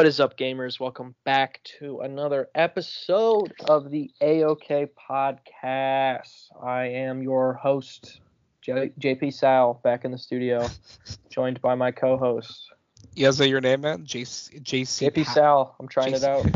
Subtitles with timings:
[0.00, 0.80] What is up, gamers?
[0.80, 6.46] Welcome back to another episode of the AOK podcast.
[6.58, 8.22] I am your host,
[8.62, 10.66] J- JP Sal, back in the studio,
[11.28, 12.72] joined by my co-host,
[13.14, 14.06] Yeah, is that your name, man?
[14.06, 15.76] JC, JC JP Pat- Sal.
[15.78, 16.46] I'm trying it out.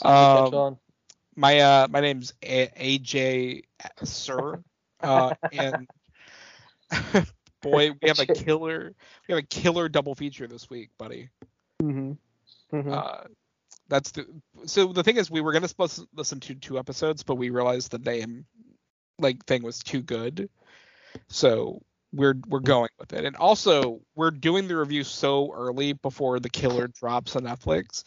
[0.02, 0.78] Um,
[1.36, 3.64] my uh, my name's A- AJ
[4.02, 4.64] Sir,
[5.02, 5.86] uh, and
[7.60, 8.94] boy, we have a killer,
[9.28, 11.28] we have a killer double feature this week, buddy.
[11.90, 12.12] Hmm
[12.70, 13.22] hmm Uh,
[13.88, 14.26] that's the
[14.64, 17.50] so the thing is we were gonna supposed to listen to two episodes, but we
[17.50, 18.46] realized the name
[19.18, 20.48] like thing was too good,
[21.28, 21.82] so
[22.12, 23.24] we're we're going with it.
[23.24, 28.04] And also we're doing the review so early before the killer drops on Netflix,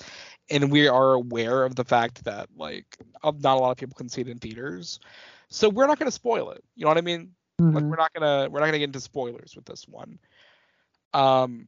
[0.49, 4.09] and we are aware of the fact that like not a lot of people can
[4.09, 4.99] see it in theaters,
[5.49, 6.63] so we're not gonna spoil it.
[6.75, 7.31] You know what I mean?
[7.59, 10.19] Like we're not gonna we're not gonna get into spoilers with this one.
[11.13, 11.67] Um,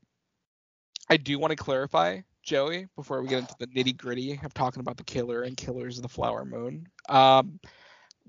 [1.10, 4.82] I do want to clarify, Joey, before we get into the nitty gritty of talking
[4.82, 6.88] about the killer and killers of the flower moon.
[7.10, 7.60] Um,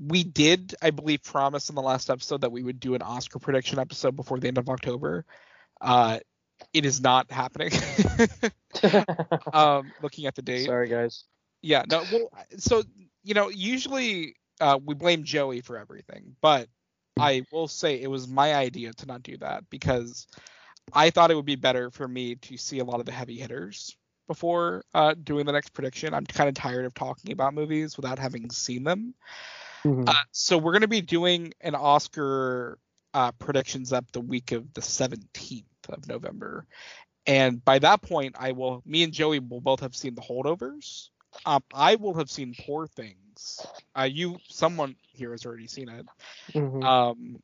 [0.01, 3.39] we did, I believe, promise in the last episode that we would do an Oscar
[3.39, 5.25] prediction episode before the end of October.
[5.81, 6.21] Uh,
[6.73, 7.71] it is not happening.
[9.53, 10.67] um, looking at the date.
[10.67, 11.25] Sorry, guys.
[11.63, 12.85] Yeah, no, well, so
[13.25, 16.69] you know, usually uh, we blame Joey for everything, but
[17.19, 20.27] I will say it was my idea to not do that because
[20.93, 23.37] I thought it would be better for me to see a lot of the heavy
[23.37, 26.15] hitters before uh, doing the next prediction.
[26.15, 29.15] I'm kind of tired of talking about movies without having seen them.
[29.85, 30.09] Mhm.
[30.09, 32.79] Uh, so we're going to be doing an Oscar
[33.15, 36.67] uh, predictions up the week of the 17th of November,
[37.27, 41.11] and by that point, I will, me and Joey will both have seen the holdovers.
[41.45, 43.65] Um, I will have seen Poor Things.
[43.97, 46.07] Uh, you, someone here has already seen it.
[46.53, 46.83] Mhm.
[46.83, 47.43] Um,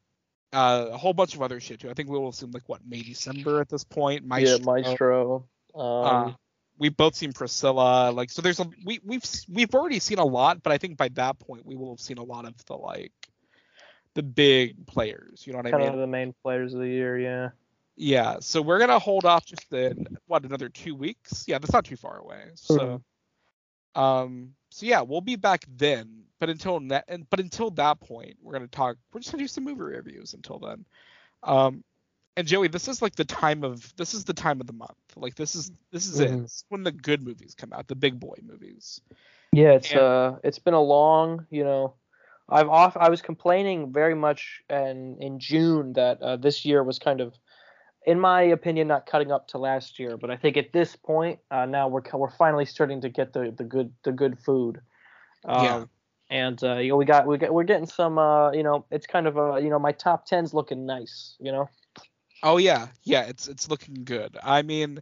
[0.55, 1.91] uh, a whole bunch of other shit too.
[1.91, 4.25] I think we will have seen like what May December at this point.
[4.25, 4.59] Maestro.
[4.59, 5.49] yeah, Maestro.
[5.75, 6.33] Um, Uh,
[6.79, 8.11] we've both seen Priscilla.
[8.11, 11.09] Like so, there's a we we've we've already seen a lot, but I think by
[11.11, 13.13] that point we will have seen a lot of the like
[14.15, 15.47] the big players.
[15.47, 15.81] You know what I mean?
[15.81, 17.19] kind of the main players of the year.
[17.19, 17.51] Yeah.
[17.97, 18.37] Yeah.
[18.41, 21.45] So we're gonna hold off just in what another two weeks.
[21.47, 22.45] Yeah, that's not too far away.
[22.55, 23.03] So,
[23.95, 26.25] um, so yeah, we'll be back then.
[26.41, 28.97] But until that, and but until that point, we're gonna talk.
[29.13, 30.85] We're just gonna do some movie reviews until then.
[31.45, 31.85] Um,
[32.37, 34.97] and Joey, this is like the time of this is the time of the month.
[35.15, 36.33] Like this is this is it.
[36.33, 36.43] Mhm.
[36.43, 39.01] This is when the good movies come out, the big boy movies.
[39.53, 41.95] Yeah, it's And- uh it's been a long, you know,
[42.49, 46.99] I've off I was complaining very much and in June that uh, this year was
[46.99, 47.39] kind of
[48.05, 51.39] in my opinion not cutting up to last year, but I think at this point
[51.51, 54.81] uh, now we're we're finally starting to get the the good the good food.
[55.45, 55.85] Um, Yeah.
[56.31, 59.07] And uh, you know we got we got we're getting some uh you know it's
[59.07, 61.69] kind of uh you know my top 10's looking nice, you know.
[62.43, 64.37] Oh yeah, yeah, it's it's looking good.
[64.43, 65.01] I mean,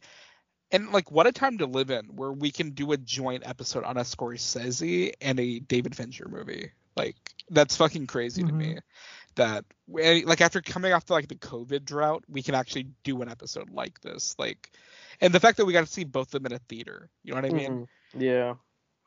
[0.70, 3.84] and like what a time to live in, where we can do a joint episode
[3.84, 6.70] on a Scorsese and a David Fincher movie.
[6.96, 7.16] Like
[7.50, 8.78] that's fucking crazy to me.
[9.37, 13.28] That like after coming off the, like the COVID drought, we can actually do an
[13.28, 14.34] episode like this.
[14.38, 14.70] Like,
[15.20, 17.09] and the fact that we got to see both of them in a theater.
[17.22, 17.88] You know what I mean?
[18.15, 18.21] Mhm.
[18.21, 18.54] Yeah.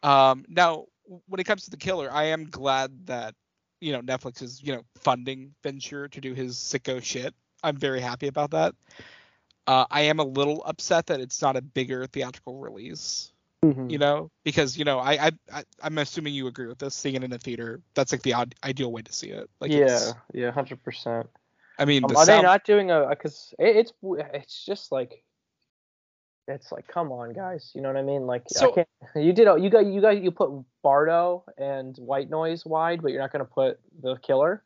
[0.04, 0.86] Um, now,
[1.28, 3.36] when it comes to the killer, I am glad that
[3.82, 7.34] you know Netflix is you know funding Fincher to do his sicko shit.
[7.64, 8.76] I'm very happy about that.
[9.68, 13.32] Uh, I am a little upset that it's not a bigger theatrical release.
[13.64, 13.90] Mhm.
[13.90, 16.94] You know, because you know I I, I I'm assuming you agree with this.
[16.94, 19.50] Seeing it in a theater, that's like the odd, ideal way to see it.
[19.60, 21.28] Like, yeah, it's, yeah, hundred percent.
[21.80, 23.08] I mean, Um, the are they not doing a?
[23.10, 25.24] Because it, it's it's just like
[26.48, 28.28] it's like come on guys, you know what I mean?
[28.28, 28.88] Like So- I can't.
[29.16, 30.52] You did you got you got you put
[30.84, 34.64] Bardo and White Noise wide, but you're not gonna put the Killer.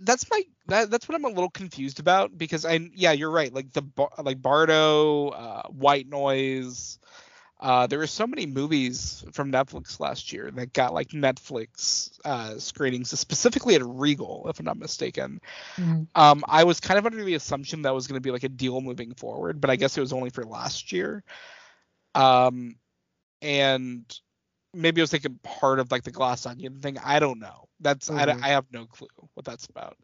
[0.00, 3.52] that's my that, that's what I'm a little confused about because I yeah you're right
[3.52, 3.82] like the
[4.22, 6.98] like Bardo, uh, White Noise,
[7.64, 12.58] uh, there were so many movies from Netflix last year that got like Netflix uh,
[12.58, 15.40] screenings specifically at Regal if I'm not mistaken.
[16.14, 18.50] Um, I was kind of under the assumption that was going to be like a
[18.50, 21.24] deal moving forward, but I guess it was only for last year.
[22.14, 22.76] Um,
[23.42, 24.04] and
[24.74, 26.98] maybe it was like a part of like the glass onion thing.
[26.98, 27.68] I don't know.
[27.80, 28.38] That's I, Mhm.
[28.42, 29.98] I have no clue what that's about.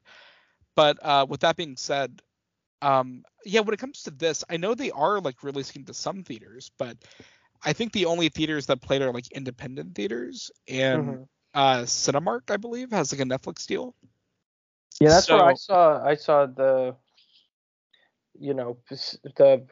[0.76, 2.22] But uh, with that being said,
[2.82, 6.24] um, yeah, when it comes to this, I know they are like releasing to some
[6.24, 6.96] theaters, but
[7.64, 11.28] I think the only theaters that played are like independent theaters, and Mhm.
[11.54, 13.94] uh, Cinemark, I believe, has like a Netflix deal.
[15.00, 16.96] Yeah, that's where I saw I saw the,
[18.38, 19.66] you know, the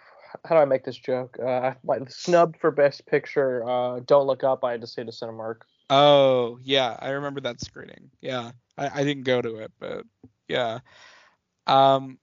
[0.45, 1.39] how do I make this joke?
[1.39, 3.69] Uh, like snubbed for Best Picture.
[3.69, 4.65] Uh, Don't Look Up.
[4.65, 5.63] I had to say to Cinemark.
[5.91, 8.11] Oh yeah, I remember that screening.
[8.21, 10.05] Yeah, I, I didn't go to it, but
[10.47, 10.81] yeah.
[11.67, 12.19] Um,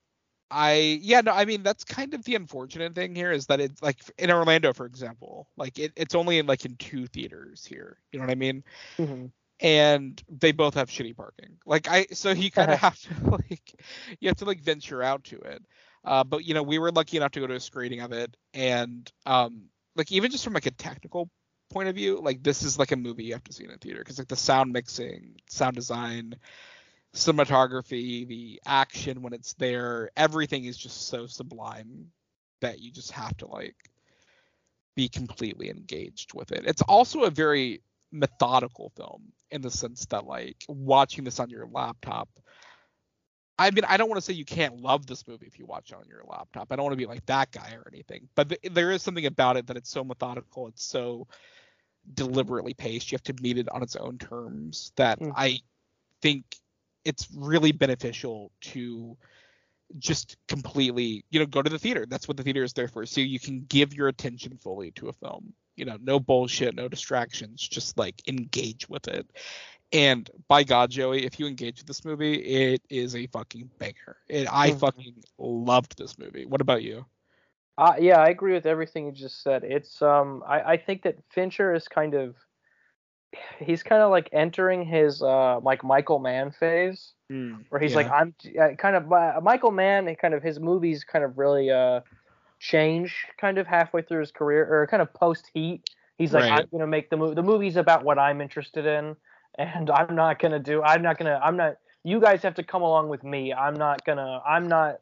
[0.50, 3.82] I yeah no I mean that's kind of the unfortunate thing here is that it's
[3.82, 7.98] like in Orlando for example like it, it's only in like in two theaters here
[8.12, 8.62] you know what I mean?
[8.98, 9.26] Mm-hmm.
[9.60, 11.56] and they both have shitty parking.
[11.66, 13.74] Like I so you kind of have to like
[14.20, 15.64] you have to like venture out to it.
[16.04, 18.36] Uh, but you know we were lucky enough to go to a screening of it
[18.54, 19.64] and um
[19.96, 21.28] like even just from like a technical
[21.70, 23.76] point of view like this is like a movie you have to see in a
[23.76, 26.36] theater because like the sound mixing sound design
[27.16, 32.12] cinematography, the action when it's there, everything is just so sublime
[32.60, 33.76] that you just have to like
[34.94, 36.64] be completely engaged with it.
[36.66, 37.82] It's also a very
[38.12, 42.28] methodical film in the sense that like watching this on your laptop
[43.58, 45.90] I mean, I don't want to say you can't love this movie if you watch
[45.90, 46.72] it on your laptop.
[46.72, 48.28] I don't want to be like that guy or anything.
[48.34, 51.26] But th- there is something about it that it's so methodical, it's so
[52.14, 53.10] deliberately paced.
[53.10, 55.32] You have to meet it on its own terms that Mhm.
[55.34, 55.60] I
[56.20, 56.58] think
[57.06, 59.16] it's really beneficial to
[59.98, 62.06] just completely, you know, go to the theater.
[62.08, 63.06] That's what the theater is there for.
[63.06, 65.54] So you can give your attention fully to a film.
[65.76, 69.30] You know, no bullshit, no distractions, just like engage with it.
[69.92, 74.16] And by God, Joey, if you engage with this movie, it is a fucking banger.
[74.28, 74.80] It, I Mhm.
[74.80, 76.46] fucking loved this movie.
[76.46, 77.06] What about you?
[77.78, 79.62] Uh, yeah, I agree with everything you just said.
[79.62, 82.36] It's um, I, I think that Fincher is kind of,
[83.58, 87.12] he's kind of like entering his uh like Michael Mann phase,
[87.68, 91.04] where he's like I'm uh, kind of uh, Michael Mann, and kind of his movies
[91.04, 92.00] kind of really uh
[92.58, 95.90] change kind of halfway through his career or kind of post Heat.
[96.18, 96.60] He's like Right.
[96.60, 97.34] I'm gonna make the movie.
[97.34, 99.16] The movie's about what I'm interested in,
[99.58, 100.82] and I'm not gonna do.
[100.82, 101.40] I'm not gonna.
[101.42, 101.76] I'm not.
[102.04, 103.52] You guys have to come along with me.
[103.52, 104.40] I'm not gonna.
[104.46, 105.00] I'm not.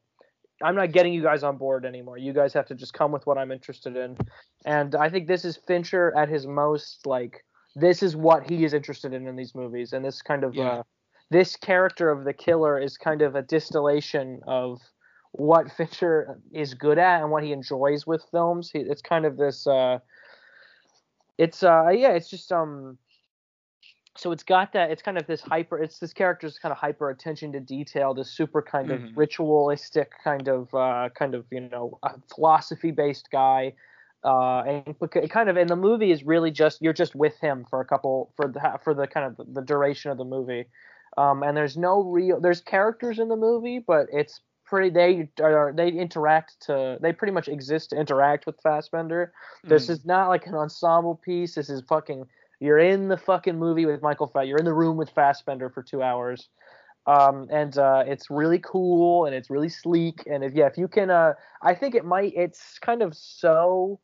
[0.62, 2.16] I'm not getting you guys on board anymore.
[2.16, 4.16] You guys have to just come with what I'm interested in.
[4.64, 7.44] And I think this is Fincher at his most like
[7.76, 10.71] this is what he is interested in in these movies and this kind of Yeah.
[10.81, 10.82] uh
[11.31, 14.81] this character of the killer is kind of a distillation of
[15.32, 18.71] what Fincher is good at and what he enjoys with films.
[18.71, 19.99] He, it's kind of this uh
[21.38, 22.99] it's uh yeah, it's just um
[24.17, 27.11] so it's got that it's kind of this hyper it's this character's kind of hyper
[27.11, 29.09] attention to detail this super kind Mhm.
[29.11, 31.99] of ritualistic kind of uh kind of you know
[32.32, 33.73] philosophy based guy
[34.25, 37.81] uh and kind of and the movie is really just you're just with him for
[37.81, 40.65] a couple for the for the kind of the duration of the movie
[41.19, 45.73] um and there's no real there's characters in the movie but it's pretty they are
[45.76, 49.32] they interact to they pretty much exist to interact with Fassbender
[49.69, 49.91] this Mhm.
[49.91, 51.55] is not like an ensemble piece.
[51.55, 52.27] This is fucking.
[52.61, 54.47] You're in the fucking movie with Michael Fass.
[54.47, 56.49] You're in the room with Fassbender for two hours,
[57.06, 60.23] um, and uh, it's really cool and it's really sleek.
[60.27, 62.32] And if yeah, if you can, uh, I think it might.
[62.37, 64.00] It's kind of so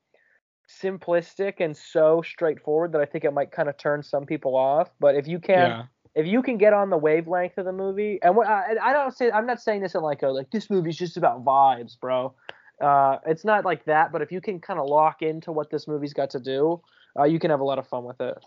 [0.83, 4.91] simplistic and so straightforward that I think it might kind of turn some people off.
[4.99, 5.83] But if you can, yeah.
[6.15, 9.17] if you can get on the wavelength of the movie, and what I, I don't
[9.17, 12.35] say, I'm not saying this in like a like this movie's just about vibes, bro.
[12.81, 15.87] Uh, it's not like that, but if you can kind of lock into what this
[15.87, 16.81] movie's got to do,
[17.19, 18.39] uh, you can have a lot of fun with it.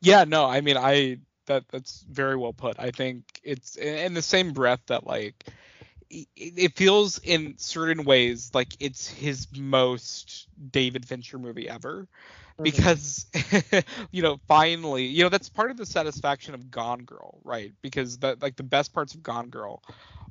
[0.00, 2.78] Yeah, no, I mean, I that that's very well put.
[2.78, 5.44] I think it's in the same breath that like
[6.10, 12.08] it, it feels in certain ways like it's his most David Fincher movie ever
[12.58, 12.62] Mhm.
[12.62, 13.26] because
[14.10, 17.72] you know finally you know that's part of the satisfaction of Gone Girl, right?
[17.82, 19.82] Because that like the best parts of Gone Girl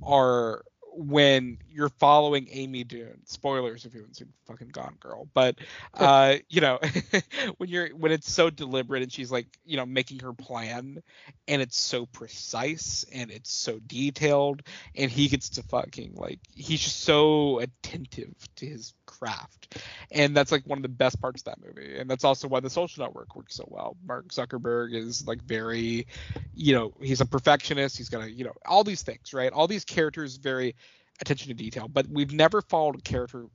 [0.03, 0.63] are
[0.97, 3.21] when you're following Amy Dunne.
[3.25, 5.57] Spoilers if you haven't seen fucking Gone Girl, but
[5.93, 6.79] uh, you know,
[7.57, 11.03] when you're when it's so deliberate and she's like, you know, making her plan
[11.47, 14.63] and it's so precise and it's so detailed
[14.95, 19.77] and he gets to fucking like he's just so attentive to his craft.
[20.11, 21.97] And that's like one of the best parts of that movie.
[21.97, 23.97] And that's also why the social network works so well.
[24.05, 26.07] Mark Zuckerberg is like very,
[26.55, 27.97] you know, he's a perfectionist.
[27.97, 29.51] He's gonna, you know, all these things, right?
[29.51, 30.75] All these characters very
[31.19, 31.87] attention to detail.
[31.87, 33.45] But we've never followed a character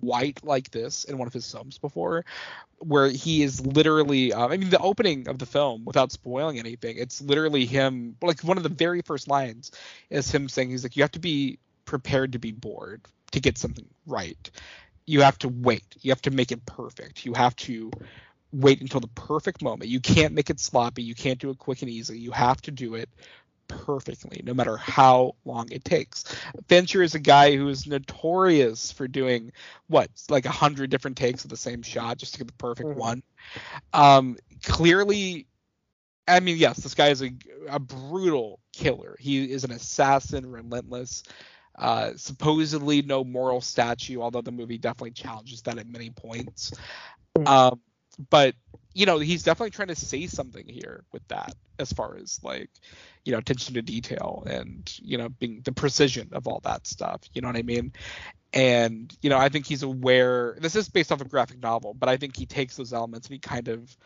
[0.00, 2.24] White like this in one of his films before,
[2.78, 4.32] where he is literally.
[4.32, 8.16] Uh, I mean, the opening of the film, without spoiling anything, it's literally him.
[8.22, 9.70] Like one of the very first lines
[10.10, 13.02] is him saying, "He's like, you have to be prepared to be bored
[13.32, 14.50] to get something right.
[15.06, 15.84] You have to wait.
[16.00, 17.24] You have to make it perfect.
[17.24, 17.90] You have to."
[18.54, 19.88] Wait until the perfect moment.
[19.88, 21.02] You can't make it sloppy.
[21.02, 22.18] You can't do it quick and easy.
[22.18, 23.08] You have to do it
[23.84, 26.24] perfectly, no matter how long it takes.
[26.68, 29.52] Fincher is a guy who is notorious for doing
[29.88, 32.90] what, like a hundred different takes of the same shot just to get the perfect
[32.90, 32.96] Mhm.
[32.96, 33.22] one.
[33.92, 35.46] Um, clearly,
[36.28, 37.32] I mean, yes, this guy is a,
[37.68, 39.16] a brutal killer.
[39.18, 41.22] He is an assassin, relentless.
[41.76, 46.72] Uh, supposedly no moral statue, although the movie definitely challenges that at many points.
[47.36, 47.46] Mhm.
[47.48, 47.80] Um,
[48.30, 48.54] but
[48.94, 52.70] you know, he's definitely trying to say something here with that, as far as like,
[53.24, 57.22] you know, attention to detail and you know, being the precision of all that stuff.
[57.32, 57.92] You know what I mean?
[58.52, 60.56] And you know, I think he's aware.
[60.60, 63.34] This is based off a graphic novel, but I think he takes those elements and
[63.34, 63.96] he kind of.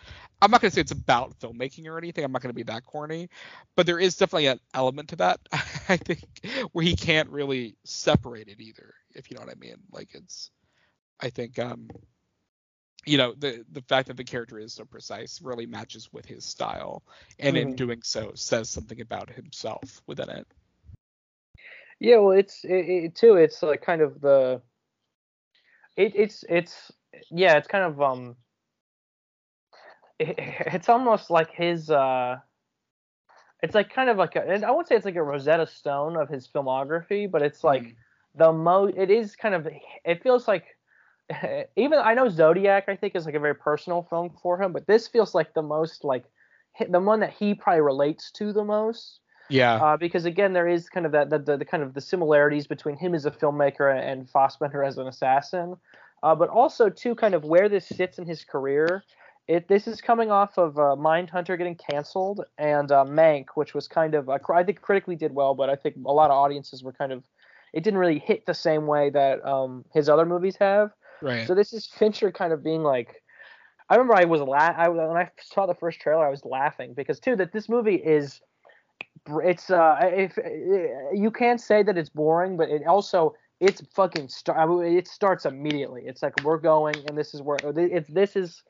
[0.40, 2.22] I'm not going to say it's about filmmaking or anything.
[2.22, 3.28] I'm not going to be that corny,
[3.74, 5.40] but there is definitely an element to that.
[5.88, 6.24] I think
[6.72, 9.76] where he can't really separate it either, if you know what I mean.
[9.90, 10.50] Like it's,
[11.18, 11.88] I think um,
[13.06, 16.44] you know the the fact that the character is so precise really matches with his
[16.44, 17.02] style
[17.38, 17.70] and mm-hmm.
[17.70, 20.46] in doing so says something about himself within it
[22.00, 24.60] yeah well it's it, it too it's like kind of the
[25.96, 26.92] it, it's it's
[27.30, 28.36] yeah it's kind of um
[30.18, 32.36] it, it's almost like his uh
[33.62, 36.28] it's like kind of like a, I won't say it's like a Rosetta Stone of
[36.28, 37.94] his filmography, but it's like mm.
[38.34, 38.96] the most.
[38.96, 39.66] It is kind of.
[40.04, 40.75] It feels like
[41.76, 44.86] even I know Zodiac I think is like a very personal film for him, but
[44.86, 46.24] this feels like the most like
[46.88, 49.20] the one that he probably relates to the most.
[49.48, 49.74] Yeah.
[49.74, 52.66] Uh, because again, there is kind of that the, the, the, kind of the similarities
[52.66, 55.76] between him as a filmmaker and Fassbender as an assassin,
[56.24, 59.04] uh, but also too kind of where this sits in his career.
[59.46, 63.86] It this is coming off of uh, Mindhunter getting canceled and uh, Mank, which was
[63.86, 66.92] kind of I think critically did well, but I think a lot of audiences were
[66.92, 67.22] kind of
[67.72, 70.90] it didn't really hit the same way that um, his other movies have.
[71.22, 71.46] Right.
[71.46, 73.22] So this is Fincher kind of being like,
[73.88, 76.94] I remember I was la- I, when I saw the first trailer, I was laughing
[76.94, 78.40] because too that this movie is,
[79.44, 80.38] it's uh if
[81.12, 84.68] you can't say that it's boring, but it also it's fucking start.
[84.84, 86.02] It starts immediately.
[86.06, 88.62] It's like we're going, and this is where it's this is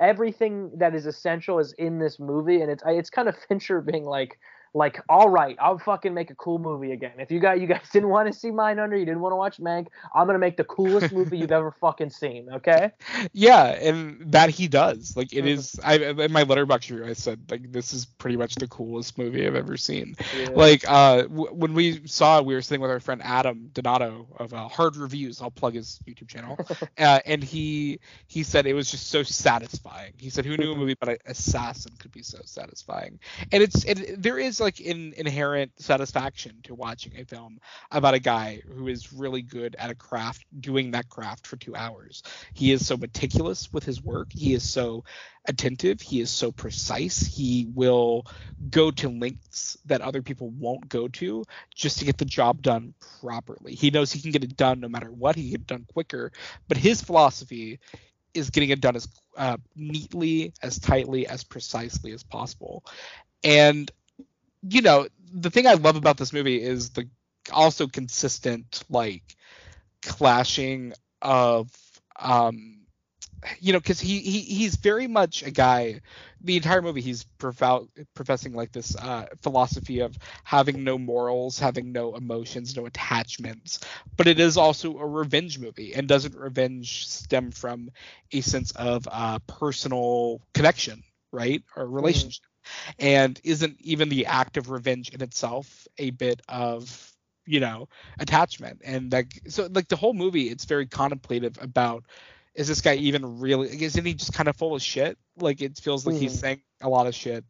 [0.00, 4.04] everything that is essential is in this movie, and it's it's kind of Fincher being
[4.04, 4.38] like
[4.74, 7.12] like, all right, I'll fucking make a cool movie again.
[7.18, 9.58] If you got you guys didn't want to see Mindhunter, you didn't want to watch
[9.58, 12.48] Mank, I'm gonna make the coolest movie you've ever fucking seen.
[12.52, 12.90] Okay?
[13.32, 15.16] Yeah, and that he does.
[15.16, 15.48] Like it mm-hmm.
[15.48, 15.78] is.
[15.82, 19.46] I in my Letterboxd review, I said like this is pretty much the coolest movie
[19.46, 20.16] I've ever seen.
[20.36, 20.50] Yeah.
[20.50, 24.26] Like uh, w- when we saw it, we were sitting with our friend Adam Donato
[24.38, 25.40] of uh, Hard Reviews.
[25.40, 26.58] I'll plug his YouTube channel.
[26.98, 30.12] uh, and he he said it was just so satisfying.
[30.18, 33.18] He said who knew a movie about an assassin could be so satisfying.
[33.52, 38.18] And it's it, there is like in, inherent satisfaction to watching a film about a
[38.18, 42.22] guy who is really good at a craft, doing that craft for two hours.
[42.54, 44.32] He is so meticulous with his work.
[44.32, 45.04] He is so
[45.46, 46.00] attentive.
[46.00, 47.24] He is so precise.
[47.24, 48.26] He will
[48.70, 51.44] go to lengths that other people won't go to
[51.74, 53.74] just to get the job done properly.
[53.74, 55.36] He knows he can get it done no matter what.
[55.36, 56.32] He can get it done quicker.
[56.66, 57.78] But his philosophy
[58.32, 59.06] is getting it done as
[59.36, 62.84] uh, neatly, as tightly, as precisely as possible.
[63.44, 63.90] And
[64.68, 67.08] you know, the thing I love about this movie is the
[67.52, 69.22] also consistent like
[70.02, 70.92] clashing
[71.22, 71.70] of
[72.18, 72.80] um
[73.60, 76.00] you know because he, he he's very much a guy
[76.40, 81.92] the entire movie he's profou- professing like this uh, philosophy of having no morals having
[81.92, 83.80] no emotions no attachments.
[84.16, 87.90] But it is also a revenge movie and doesn't revenge stem from
[88.32, 91.02] a sense of uh, personal connection
[91.32, 91.62] right?
[91.76, 92.28] Or mm-hmm.
[92.28, 92.44] relationship
[92.98, 97.12] and isn't even the act of revenge in itself a bit of
[97.46, 98.82] you know attachment.
[98.84, 102.04] And like so like the whole movie it's very contemplative about
[102.54, 105.18] is this guy even really isn't he just kind of full of shit?
[105.38, 106.20] Like it feels like mm.
[106.20, 107.44] he's saying a lot of shit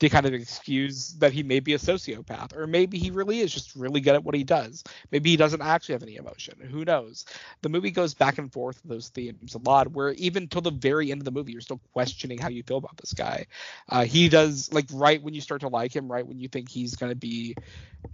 [0.00, 3.52] to kind of excuse that he may be a sociopath or maybe he really is
[3.52, 4.82] just really good at what he does.
[5.10, 6.58] Maybe he doesn't actually have any emotion.
[6.60, 7.24] Who knows?
[7.62, 10.70] The movie goes back and forth with those themes a lot where even till the
[10.70, 13.46] very end of the movie you're still questioning how you feel about this guy.
[13.88, 16.68] Uh, he does like right when you start to like him right when you think
[16.68, 17.54] he's going to be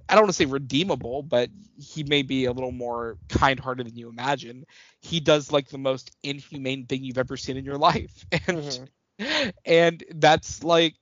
[0.08, 3.96] i don't want to say redeemable but he may be a little more kind-hearted than
[3.96, 4.64] you imagine.
[5.00, 8.26] He does like the most inhumane thing you've ever seen in your life.
[8.46, 9.50] And mm-hmm.
[9.66, 10.94] and that's like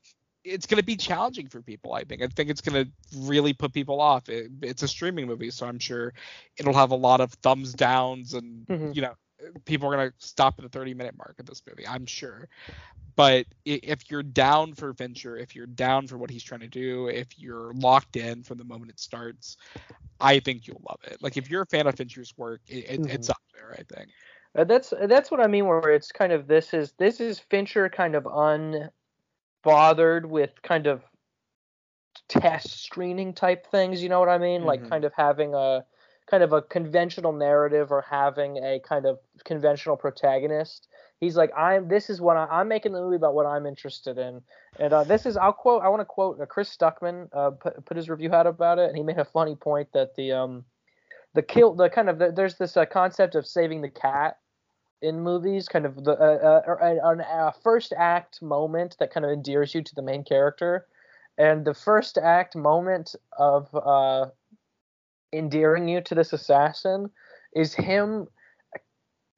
[0.49, 1.95] it's going to be challenging for people.
[1.95, 2.23] I think.
[2.23, 4.29] I think it's going to really put people off.
[4.29, 6.13] It, it's a streaming movie, so I'm sure
[6.57, 8.93] it'll have a lot of thumbs downs, and mm-hmm.
[8.93, 9.15] you know,
[9.65, 11.87] people are going to stop at the 30 minute mark of this movie.
[11.87, 12.49] I'm sure.
[13.17, 17.09] But if you're down for Fincher, if you're down for what he's trying to do,
[17.09, 19.57] if you're locked in from the moment it starts,
[20.21, 21.21] I think you'll love it.
[21.21, 23.11] Like if you're a fan of Fincher's work, it, it, mm-hmm.
[23.11, 23.73] it's up there.
[23.73, 24.11] I think.
[24.57, 25.67] Uh, that's that's what I mean.
[25.67, 28.89] Where it's kind of this is this is Fincher kind of un
[29.63, 31.03] bothered with kind of
[32.29, 34.03] test screening type things.
[34.03, 34.61] You know what I mean?
[34.61, 34.69] Mm-hmm.
[34.69, 35.85] Like kind of having a
[36.31, 40.89] kind of a conventional narrative or having a kind of conventional protagonist.
[41.21, 41.89] He's like, I'm.
[41.89, 44.41] This is what I, am making the movie about what I'm interested in,
[44.79, 45.37] and uh, this is.
[45.37, 45.83] I'll quote.
[45.83, 47.29] I want to quote uh, Chris Stuckman.
[47.33, 50.15] Uh, put, put his review out about it, and he made a funny point that
[50.15, 50.65] the um,
[51.35, 54.39] the kill, the kind of the, there's this uh, concept of saving the cat
[55.03, 59.33] in movies, kind of the uh, uh, an, a first act moment that kind of
[59.33, 60.87] endears you to the main character,
[61.37, 64.27] and the first act moment of uh,
[65.33, 67.11] endearing you to this assassin
[67.55, 68.27] is him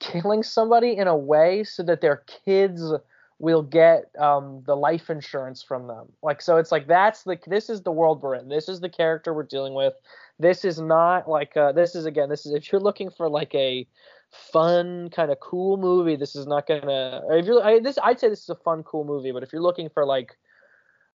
[0.01, 2.83] killing somebody in a way so that their kids
[3.39, 6.07] will get um, the life insurance from them.
[6.23, 8.49] Like so, it's like that's the this is the world we're in.
[8.49, 9.95] This is the character we're dealing with.
[10.39, 12.29] This is not like uh, this is again.
[12.29, 13.87] This is if you're looking for like a
[14.31, 16.17] fun kind of cool movie.
[16.17, 17.23] This is not gonna.
[17.31, 19.33] If you're I, this, I'd say this is a fun cool movie.
[19.33, 20.37] But if you're looking for like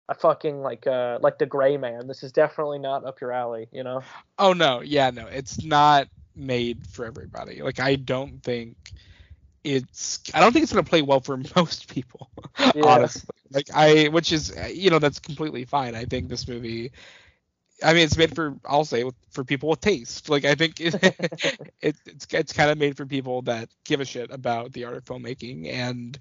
[0.10, 3.68] a fucking like uh like the Gray Man, this is definitely not up your alley.
[3.72, 4.02] You know.
[4.38, 7.62] Oh no, yeah, no, it's not made for everybody.
[7.62, 8.76] Like I don't think
[9.64, 12.30] it's I don't think it's gonna play well for most people,
[12.76, 12.86] yeah.
[12.86, 13.30] honestly.
[13.52, 15.96] Like I, which is you know that's completely fine.
[15.96, 16.92] I think this movie,
[17.84, 20.30] I mean, it's made for I'll say for people with taste.
[20.30, 24.06] Like I think it, it it's it's kind of made for people that give a
[24.06, 26.18] shit about the art of filmmaking and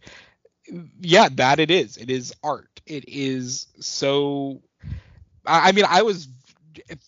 [1.01, 1.97] yeah, that it is.
[1.97, 2.81] It is art.
[2.87, 4.63] It is so.
[5.47, 6.29] I mean, I was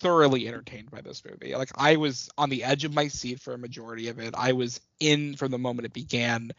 [0.00, 1.54] thoroughly entertained by this movie.
[1.54, 4.34] Like I was on the edge of my seat for a majority of it.
[4.36, 6.52] I was in from the moment it began.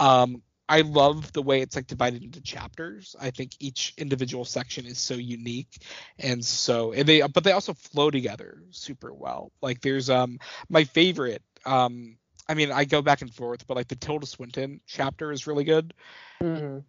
[0.00, 3.16] Um, I love the way it's like divided into chapters.
[3.20, 5.82] I think each individual section is so unique
[6.18, 9.52] and so and they but they also flow together super well.
[9.62, 13.88] Like there's um my favorite um I mean I go back and forth, but like
[13.88, 15.94] the Tilda Swinton chapter is really good.
[16.42, 16.80] Mm-hmm.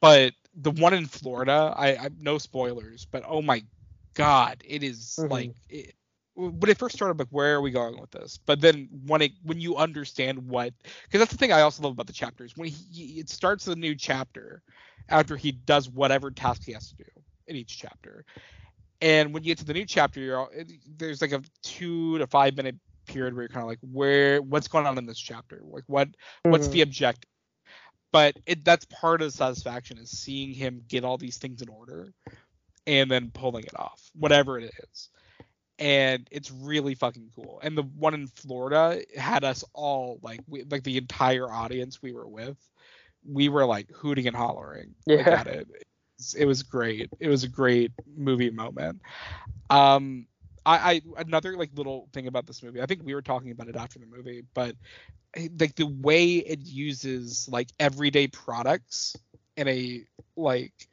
[0.00, 3.62] But the one in Florida, I, I no spoilers, but oh my
[4.14, 5.30] god, it is mm-hmm.
[5.30, 5.94] like it,
[6.38, 8.38] when it first started, like where are we going with this?
[8.46, 10.72] But then when it when you understand what,
[11.04, 12.56] because that's the thing I also love about the chapters.
[12.56, 14.62] When he it starts a new chapter
[15.08, 17.04] after he does whatever task he has to do
[17.46, 18.24] in each chapter,
[19.00, 20.50] and when you get to the new chapter, you're all,
[20.96, 22.76] there's like a two to five minute
[23.06, 26.08] period where you're kind of like where what's going on in this chapter like what
[26.08, 26.50] mm-hmm.
[26.50, 26.82] what's the mm-hmm.
[26.82, 27.30] objective
[28.12, 31.70] but it that's part of the satisfaction is seeing him get all these things in
[31.70, 32.12] order
[32.88, 35.10] and then pulling it off, whatever it is.
[35.78, 37.60] And it's really fucking cool.
[37.62, 42.12] And the one in Florida had us all like, we, like the entire audience we
[42.12, 42.56] were with,
[43.28, 45.16] we were like hooting and hollering yeah.
[45.16, 45.68] like, at it.
[46.36, 47.10] It was great.
[47.20, 49.00] It was a great movie moment.
[49.70, 50.26] Um,
[50.66, 52.82] I, I another like little thing about this movie.
[52.82, 54.74] I think we were talking about it after the movie, but
[55.34, 59.16] eh, like the way it uses like everyday products
[59.56, 60.04] in a
[60.36, 60.88] like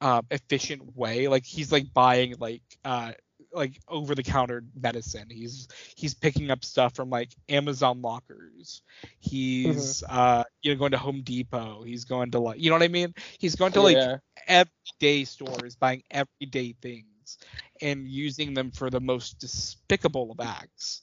[0.00, 1.28] uh, efficient way.
[1.28, 3.12] Like he's like buying like uh
[3.56, 5.28] like over the counter medicine.
[5.30, 5.66] He's
[5.96, 8.82] he's picking up stuff from like Amazon lockers.
[9.18, 10.16] He's mm-hmm.
[10.16, 11.82] uh you know going to Home Depot.
[11.82, 13.14] He's going to like you know what I mean?
[13.38, 14.18] He's going to like yeah.
[14.46, 17.38] everyday stores buying everyday things
[17.80, 21.02] and using them for the most despicable of acts.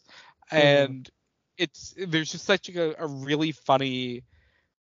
[0.52, 0.68] Mm-hmm.
[0.68, 1.10] And
[1.58, 4.24] it's there's just such a, a really funny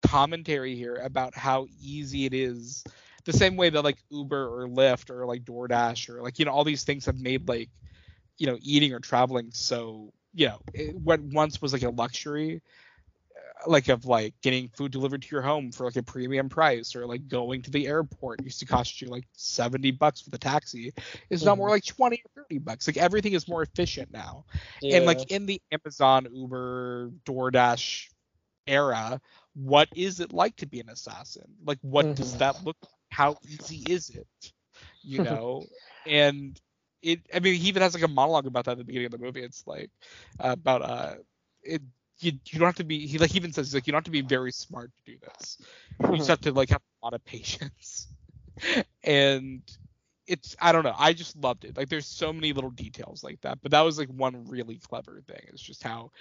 [0.01, 2.83] commentary here about how easy it is
[3.31, 6.51] the same way that like Uber or Lyft or like DoorDash or like you know
[6.51, 7.69] all these things have made like
[8.37, 12.61] you know eating or traveling so you know it, what once was like a luxury
[13.35, 16.95] uh, like of like getting food delivered to your home for like a premium price
[16.95, 20.37] or like going to the airport used to cost you like 70 bucks for the
[20.37, 20.91] taxi
[21.29, 21.49] is mm-hmm.
[21.49, 21.73] now more mm-hmm.
[21.73, 24.43] like 20 or 30 bucks like everything is more efficient now
[24.81, 24.97] yeah.
[24.97, 28.07] and like in the amazon uber doordash
[28.65, 29.21] era
[29.53, 32.15] what is it like to be an assassin like what mm-hmm.
[32.15, 34.53] does that look like how easy is it?
[35.03, 35.67] You know,
[36.05, 36.59] and
[37.01, 37.21] it.
[37.33, 39.17] I mean, he even has like a monologue about that at the beginning of the
[39.19, 39.41] movie.
[39.41, 39.91] It's like
[40.39, 41.15] uh, about uh,
[41.63, 41.81] it.
[42.19, 43.07] You, you don't have to be.
[43.07, 45.57] He like even says like you don't have to be very smart to do this.
[46.09, 48.07] You just have to like have a lot of patience.
[49.03, 49.61] and
[50.27, 50.95] it's I don't know.
[50.97, 51.77] I just loved it.
[51.77, 55.21] Like there's so many little details like that, but that was like one really clever
[55.27, 55.41] thing.
[55.47, 56.11] It's just how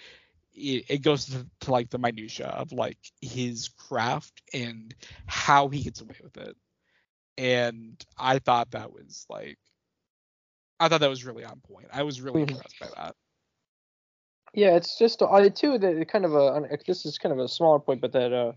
[0.55, 4.95] it, it goes to, to, like the minutia of like his craft and
[5.27, 6.57] how he gets away with it
[7.39, 9.57] and I thought that was like
[10.81, 11.87] I thought that was really on point.
[11.93, 12.55] I was really mm-hmm.
[12.55, 13.15] impressed by that.
[14.55, 17.79] Yeah, it's just I too that kind of a this is kind of a smaller
[17.79, 18.53] point, but that uh,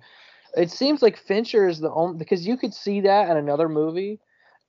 [0.56, 4.20] it seems like Fincher is the only because you could see that in another movie,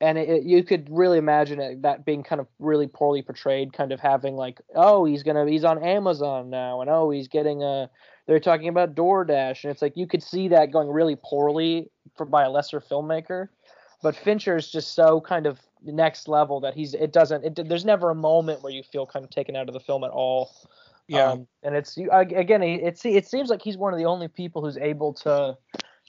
[0.01, 3.73] and it, it, you could really imagine it, that being kind of really poorly portrayed,
[3.73, 7.63] kind of having like oh he's gonna he's on Amazon now, and oh he's getting
[7.63, 7.89] a
[8.27, 12.27] they're talking about DoorDash, and it's like you could see that going really poorly for
[12.27, 13.49] by a lesser filmmaker
[14.03, 17.85] but Fincher is just so kind of next level that he's it doesn't it, there's
[17.85, 20.55] never a moment where you feel kind of taken out of the film at all.
[21.09, 21.31] Yeah.
[21.31, 24.77] Um, and it's again it's it seems like he's one of the only people who's
[24.77, 25.57] able to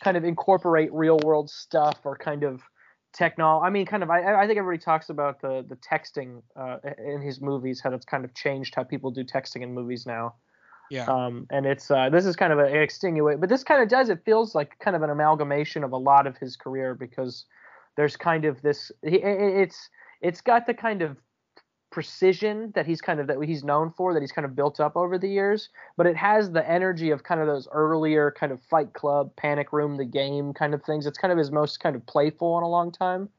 [0.04, 2.62] kind of incorporate real world stuff or kind of
[3.14, 3.66] technology.
[3.66, 4.10] I mean, kind of.
[4.10, 8.06] I, I think everybody talks about the the texting uh, in his movies, how it's
[8.06, 10.36] kind of changed how people do texting in movies now.
[10.90, 11.06] Yeah.
[11.06, 14.10] Um, and it's uh, this is kind of an extenuate, but this kind of does.
[14.10, 17.46] It feels like kind of an amalgamation of a lot of his career because
[17.98, 18.92] there's kind of this.
[19.02, 19.90] It's
[20.22, 21.18] it's got the kind of
[21.92, 24.98] precision that he's kind of that he's known for that he's kind of built up
[24.98, 28.60] over the years but it has the energy of kind of those earlier kind of
[28.64, 31.96] fight club panic room the game kind of things it's kind of his most kind
[31.96, 33.30] of playful in a long time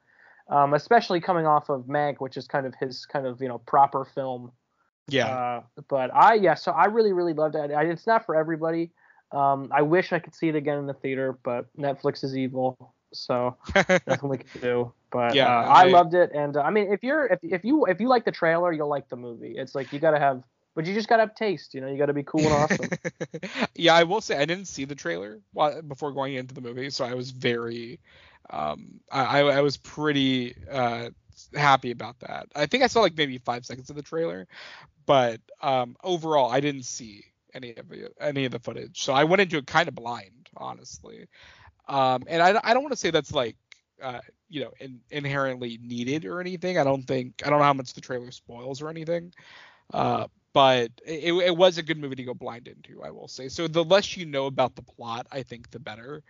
[0.51, 3.59] um, especially coming off of Mank, which is kind of his kind of you know
[3.59, 4.53] proper film
[5.09, 5.27] yeah.
[5.27, 7.71] Uh, but I yeah, so I really really loved it.
[7.73, 8.91] I, it's not for everybody.
[9.33, 12.95] Um, I wish I could see it again in the theater, but Netflix is evil,
[13.17, 13.57] so
[14.07, 14.93] nothing we can do.
[15.11, 17.65] But yeah, uh, I, I, loved it, and uh, I mean, if you're if if
[17.65, 19.55] you if you like the trailer, you'll like the movie.
[19.57, 20.43] It's like you gotta have,
[20.75, 21.75] but you just gotta have taste.
[21.75, 22.89] You know, you gotta be cool and awesome.
[23.77, 25.41] yeah, I will say I didn't see the trailer
[25.87, 28.01] before going into the movie, so I was very,
[28.51, 31.11] um, I I was pretty uh
[31.55, 32.49] happy about that.
[32.55, 34.49] I think I saw like maybe five seconds of the trailer,
[35.07, 39.25] but um, overall, I didn't see any of the, any of the footage, so I
[39.25, 41.29] went into it kind of blind, honestly.
[41.89, 43.57] Um, and I, I don't want to say that's like
[44.03, 46.79] uh, you know in, inherently needed or anything.
[46.79, 49.33] I don't think I don't know how much the trailer spoils or anything.
[49.93, 53.49] Uh, but it, it was a good movie to go blind into, I will say.
[53.49, 56.23] So the less you know about the plot, I think the better.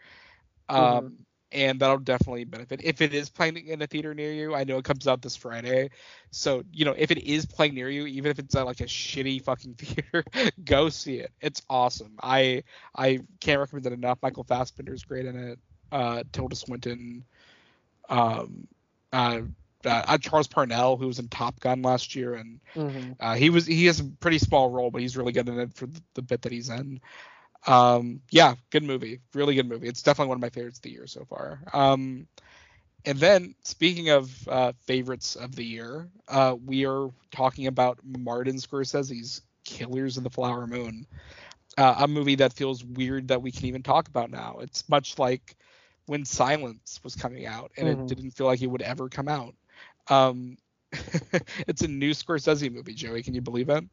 [0.68, 1.22] Um, mm-hmm
[1.54, 4.54] and that'll definitely benefit if it is playing in a theater near you.
[4.54, 5.90] I know it comes out this Friday,
[6.30, 8.84] so you know if it is playing near you, even if it's at like a
[8.84, 10.24] shitty fucking theater,
[10.62, 11.32] go see it.
[11.40, 12.18] It's awesome.
[12.22, 12.64] I
[12.94, 14.18] I can't recommend it enough.
[14.20, 15.58] Michael Fassbender's great in it.
[15.92, 17.24] Uh, Tilda Swinton,
[18.08, 18.66] um,
[19.12, 19.42] uh,
[19.84, 23.12] uh, Charles Parnell, who was in Top Gun last year, and mm-hmm.
[23.20, 25.74] uh, he was he has a pretty small role, but he's really good in it
[25.74, 27.00] for the, the bit that he's in.
[27.66, 29.88] Um, yeah, good movie, really good movie.
[29.88, 31.60] It's definitely one of my favorites of the year so far.
[31.72, 32.26] Um,
[33.06, 38.56] and then speaking of uh, favorites of the year, uh, we are talking about Martin
[38.56, 41.06] Scorsese's Killers of the Flower Moon,
[41.76, 44.58] uh, a movie that feels weird that we can even talk about now.
[44.60, 45.56] It's much like
[46.06, 48.02] when Silence was coming out, and mm-hmm.
[48.02, 49.54] it didn't feel like it would ever come out.
[50.08, 50.56] Um,
[51.66, 53.22] it's a new Scorsese movie, Joey.
[53.22, 53.84] Can you believe it?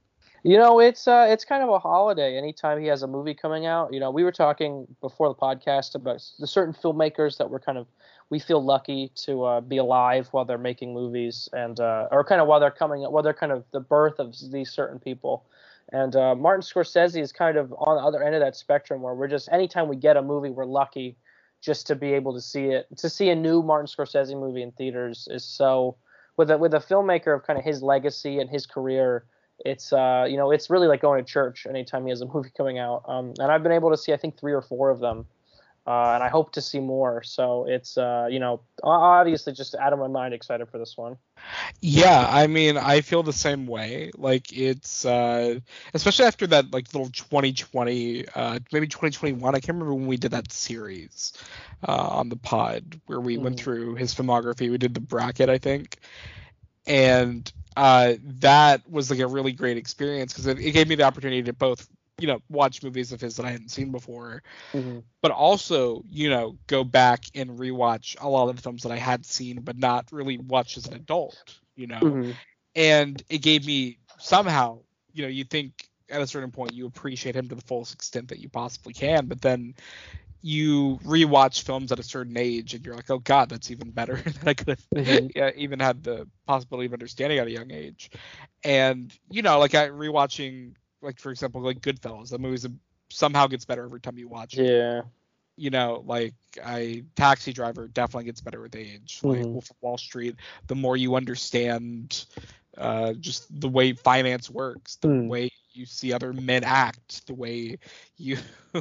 [0.44, 2.36] You know, it's uh, it's kind of a holiday.
[2.36, 5.94] Anytime he has a movie coming out, you know, we were talking before the podcast
[5.94, 7.86] about the certain filmmakers that were kind of
[8.32, 12.42] we feel lucky to uh, be alive while they're making movies, and uh, or kind
[12.42, 15.46] of while they're coming, while they're kind of the birth of these certain people.
[15.92, 19.14] And uh, Martin Scorsese is kind of on the other end of that spectrum, where
[19.14, 21.18] we're just anytime we get a movie, we're lucky
[21.62, 22.88] just to be able to see it.
[22.98, 25.98] To see a new Martin Scorsese movie in theaters is so
[26.36, 29.24] with a with a filmmaker of kind of his legacy and his career
[29.66, 32.52] it's uh, you know it's really like going to church anytime he has a movie
[32.56, 33.04] coming out.
[33.08, 35.26] Um, and I've been able to see I think three or four of them,
[35.88, 37.24] uh, and I hope to see more.
[37.24, 41.18] So it's uh, you know obviously just out of my mind excited for this one.
[41.80, 44.12] Yeah, I mean I feel the same way.
[44.18, 45.60] Like it's uh,
[45.94, 49.56] especially after that like little 2020, uh, maybe 2021.
[49.56, 51.34] I can't remember when we did that series
[51.88, 53.42] uh, on the pod where we mm.
[53.42, 53.64] went mm-hmm.
[53.64, 54.70] through his filmography.
[54.70, 55.98] We did the bracket I think,
[56.86, 61.04] and uh, that was like a really great experience because it, it, gave me the
[61.04, 61.88] opportunity to both
[62.20, 65.00] you know watch movies of his that I hadn't seen before, mm-hmm.
[65.22, 68.98] but also you know go back and rewatch a lot of the films that I
[68.98, 72.32] had seen but not really watched as an adult, you know, mm-hmm.
[72.76, 74.80] and it gave me somehow
[75.14, 78.28] you know you think at a certain point you appreciate him to the fullest extent
[78.28, 79.74] that you possibly can, but then
[80.42, 84.16] you rewatch films at a certain age and you're like, oh god, that's even better
[84.26, 85.28] than I could have mm-hmm.
[85.36, 88.12] yeah, even had the possibility of understanding at a young age.
[88.64, 92.68] And you know, like I rewatching, like for example, like Goodfellas, that movie
[93.10, 94.66] somehow gets better every time you watch it.
[94.66, 95.02] Yeah.
[95.58, 99.20] You know, like I Taxi Driver definitely gets better with age.
[99.20, 99.28] Mm-hmm.
[99.28, 100.36] Like Wolf of Wall Street,
[100.68, 102.26] the more you understand
[102.78, 105.28] uh, just the way finance works, the mm.
[105.28, 107.78] way you see other men act, the way
[108.18, 108.38] you.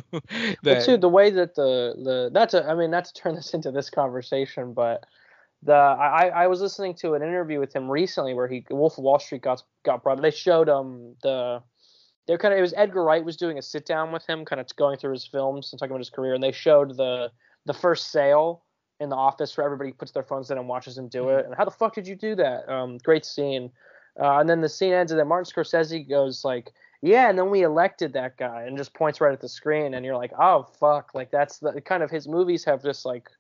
[0.63, 3.71] that, too, the way that the the that's I mean not to turn this into
[3.71, 5.07] this conversation, but
[5.63, 9.05] the I I was listening to an interview with him recently where he Wolf of
[9.05, 10.21] Wall Street got got brought.
[10.23, 11.63] They showed um the
[12.27, 14.61] they're kind of it was Edgar Wright was doing a sit down with him, kind
[14.61, 17.31] of going through his films and talking about his career, and they showed the
[17.67, 18.63] the first sale
[19.01, 21.41] in the office where everybody puts their phones in and watches him do mm-hmm.
[21.41, 21.47] it.
[21.47, 22.69] And how the fuck did you do that?
[22.69, 23.71] Um, great scene.
[24.19, 27.51] Uh, and then the scene ends, and then Martin Scorsese goes like, "Yeah," and then
[27.51, 30.67] we elected that guy, and just points right at the screen, and you're like, "Oh
[30.79, 33.31] fuck!" Like that's the kind of his movies have just like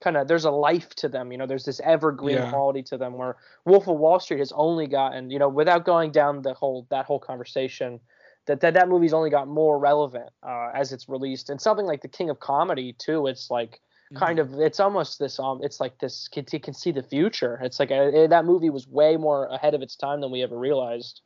[0.00, 1.46] kind of there's a life to them, you know.
[1.46, 2.50] There's this evergreen yeah.
[2.50, 3.14] quality to them.
[3.14, 6.86] Where Wolf of Wall Street has only gotten, you know, without going down the whole
[6.90, 8.00] that whole conversation,
[8.46, 11.50] that that, that movie's only got more relevant uh, as it's released.
[11.50, 13.80] And something like The King of Comedy too, it's like
[14.14, 14.54] kind mm-hmm.
[14.54, 17.90] of it's almost this um it's like this can, can see the future it's like
[17.90, 21.20] a, uh, that movie was way more ahead of its time than we ever realized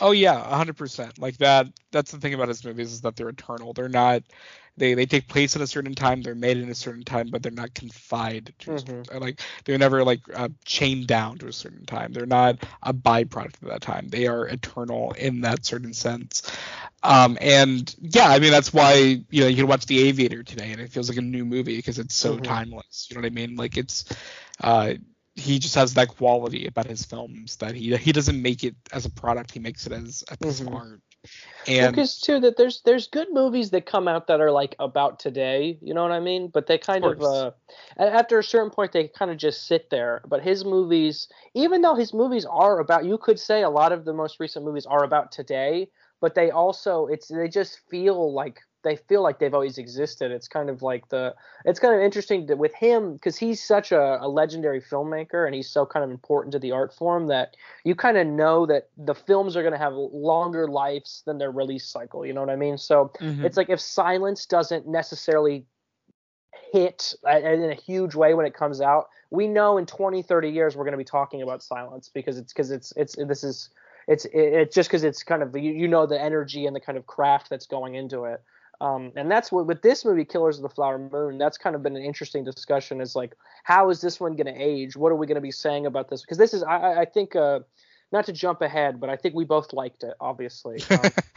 [0.00, 1.18] Oh yeah, hundred percent.
[1.18, 1.66] Like that.
[1.90, 3.72] That's the thing about his movies is that they're eternal.
[3.72, 4.22] They're not.
[4.76, 6.22] They they take place at a certain time.
[6.22, 8.70] They're made in a certain time, but they're not confined to.
[8.70, 9.18] Mm-hmm.
[9.18, 12.12] Like they're never like uh, chained down to a certain time.
[12.12, 14.08] They're not a byproduct of that time.
[14.08, 16.50] They are eternal in that certain sense.
[17.02, 20.72] Um, and yeah, I mean that's why you know you can watch The Aviator today
[20.72, 22.44] and it feels like a new movie because it's so mm-hmm.
[22.44, 23.08] timeless.
[23.10, 23.56] You know what I mean?
[23.56, 24.04] Like it's.
[24.60, 24.94] Uh,
[25.34, 29.06] he just has that quality about his films that he he doesn't make it as
[29.06, 30.68] a product he makes it as a piece mm-hmm.
[30.68, 31.00] of art
[31.68, 35.20] and because too that there's there's good movies that come out that are like about
[35.20, 36.48] today you know what i mean?
[36.48, 37.50] But they kind of, of uh
[37.96, 40.22] after a certain point they kind of just sit there.
[40.26, 44.04] But his movies even though his movies are about you could say a lot of
[44.04, 45.88] the most recent movies are about today
[46.20, 50.30] but they also it's they just feel like they feel like they've always existed.
[50.30, 53.92] It's kind of like the it's kind of interesting to, with him because he's such
[53.92, 57.56] a, a, legendary filmmaker and he's so kind of important to the art form that
[57.84, 61.50] you kind of know that the films are going to have longer lives than their
[61.50, 62.26] release cycle.
[62.26, 62.78] You know what I mean?
[62.78, 63.44] So mm-hmm.
[63.44, 65.64] it's like if Silence doesn't necessarily
[66.72, 70.76] hit in a huge way when it comes out, we know in 20, 30 years
[70.76, 73.70] we're going to be talking about Silence because it's because it's it's this is
[74.08, 76.80] it's it, it just because it's kind of you, you know the energy and the
[76.80, 78.42] kind of craft that's going into it
[78.82, 81.38] um, and that's what with this movie, Killers of the Flower Moon.
[81.38, 83.00] That's kind of been an interesting discussion.
[83.00, 84.96] Is like, how is this one going to age?
[84.96, 86.22] What are we going to be saying about this?
[86.22, 87.60] Because this is, I, I think, uh,
[88.10, 90.82] not to jump ahead, but I think we both liked it, obviously.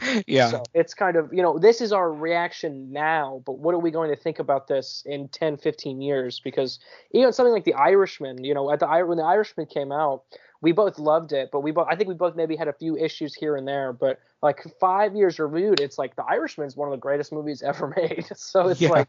[0.06, 0.50] Um, yeah.
[0.50, 3.90] So it's kind of, you know, this is our reaction now, but what are we
[3.90, 6.38] going to think about this in 10, 15 years?
[6.38, 6.78] Because
[7.10, 10.22] even something like The Irishman, you know, at the when The Irishman came out,
[10.66, 12.96] we both loved it, but we both I think we both maybe had a few
[12.96, 16.88] issues here and there, but like five years reviewed, it's like The Irishman is one
[16.88, 18.26] of the greatest movies ever made.
[18.34, 18.88] So it's yeah.
[18.88, 19.08] like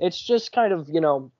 [0.00, 1.32] it's just kind of you know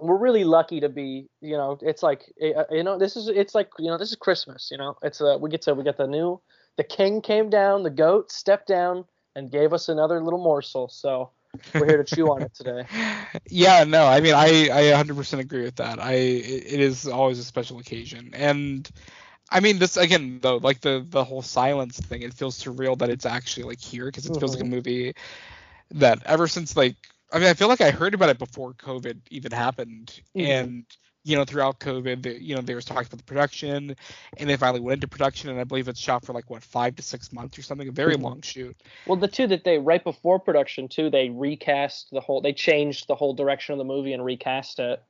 [0.00, 3.28] we're really lucky to be you know it's like eh, uh, you know this is
[3.28, 5.84] it's like you know this is Christmas you know it's uh we get to we
[5.84, 6.40] get the new
[6.76, 9.04] the king came down the goat stepped down
[9.36, 11.30] and gave us another little morsel so
[11.74, 12.84] we're here to chew on it today.
[13.50, 15.98] Yeah, no, I mean, I I 100% agree with that.
[16.00, 18.88] I it is always a special occasion, and
[19.50, 23.10] I mean, this again though, like the the whole silence thing, it feels surreal that
[23.10, 24.40] it's actually like here because it mm-hmm.
[24.40, 24.74] feels like a mm-hmm.
[24.74, 25.14] movie
[25.92, 26.96] that ever since like
[27.32, 30.50] I mean, I feel like I heard about it before COVID even happened, mm-hmm.
[30.50, 30.84] and
[31.28, 33.94] you know, throughout COVID, you know, there was talks about the production,
[34.38, 36.96] and they finally went into production, and I believe it's shot for like what five
[36.96, 38.24] to six months or something, a very mm-hmm.
[38.24, 38.74] long shoot.
[39.06, 43.08] Well, the two that they right before production too, they recast the whole, they changed
[43.08, 45.02] the whole direction of the movie and recast it.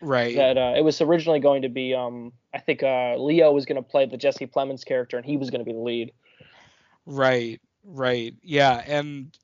[0.00, 0.34] Right.
[0.34, 3.76] That uh, it was originally going to be, um, I think uh, Leo was going
[3.76, 6.12] to play the Jesse Plemons character, and he was going to be the lead.
[7.04, 7.60] Right.
[7.84, 8.34] Right.
[8.42, 9.36] Yeah, and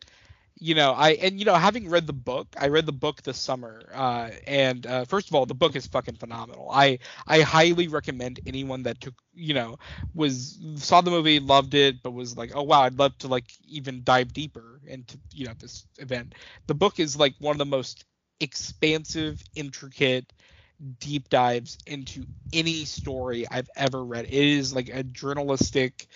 [0.63, 3.39] you know, I and you know, having read the book, I read the book this
[3.39, 6.71] summer, uh, and uh, first of all, the book is fucking phenomenal.
[6.73, 9.79] I I highly recommend anyone that took, you know,
[10.15, 13.53] was saw the movie, loved it, but was like, oh wow, I'd love to like
[13.67, 16.35] even dive deeper into you know this event.
[16.69, 18.05] The book is like one of the most
[18.41, 20.33] expansive, intricate
[20.99, 24.27] deep dives into any story I've ever read.
[24.27, 26.07] It is like a journalistic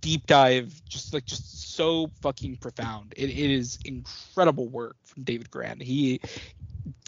[0.00, 3.14] deep dive, just like just so fucking profound.
[3.16, 5.80] It, it is incredible work from David Grann.
[5.80, 6.20] He,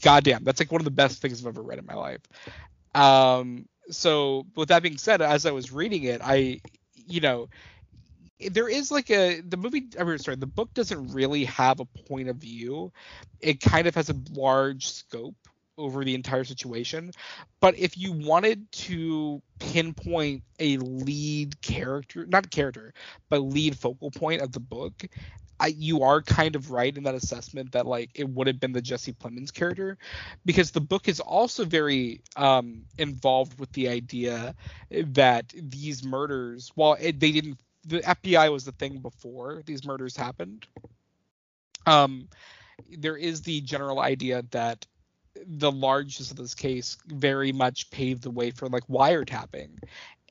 [0.02, 2.20] goddamn, that's like one of the best things I've ever read in my life.
[2.94, 6.60] Um, so with that being said, as I was reading it, I,
[6.94, 7.48] you know,
[8.50, 11.84] there is like a the movie I mean, sorry the book doesn't really have a
[11.84, 12.92] point of view
[13.40, 15.36] it kind of has a large scope
[15.82, 17.12] over the entire situation.
[17.60, 22.94] But if you wanted to pinpoint a lead character, not character,
[23.28, 25.06] but lead focal point of the book,
[25.60, 28.72] I, you are kind of right in that assessment that like it would have been
[28.72, 29.96] the Jesse Plemons character,
[30.44, 34.56] because the book is also very um, involved with the idea
[34.90, 40.16] that these murders, while it, they didn't, the FBI was the thing before these murders
[40.16, 40.66] happened.
[41.86, 42.28] Um,
[42.90, 44.86] there is the general idea that
[45.46, 49.70] the largeness of this case very much paved the way for like wiretapping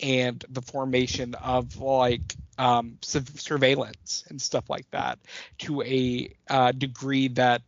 [0.01, 5.19] and the formation of like um, surveillance and stuff like that
[5.59, 7.61] to a uh, degree that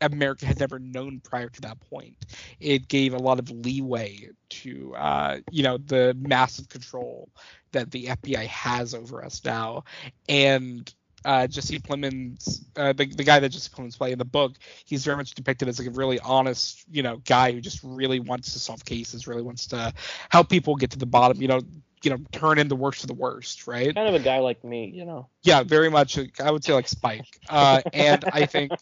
[0.00, 2.16] America had never known prior to that point.
[2.60, 7.28] It gave a lot of leeway to, uh, you know, the massive control
[7.72, 9.84] that the FBI has over us now,
[10.28, 10.92] and
[11.24, 14.52] uh, Jesse Plemons, uh, the, the guy that Jesse Plemons play in the book,
[14.84, 18.20] he's very much depicted as like a really honest, you know, guy who just really
[18.20, 19.92] wants to solve cases, really wants to
[20.30, 21.60] help people get to the bottom, you know,
[22.04, 23.94] you know, turn in the worst of the worst, right?
[23.94, 25.28] Kind of a guy like me, you know.
[25.42, 26.18] Yeah, very much.
[26.38, 28.72] I would say like Spike, uh, and I think,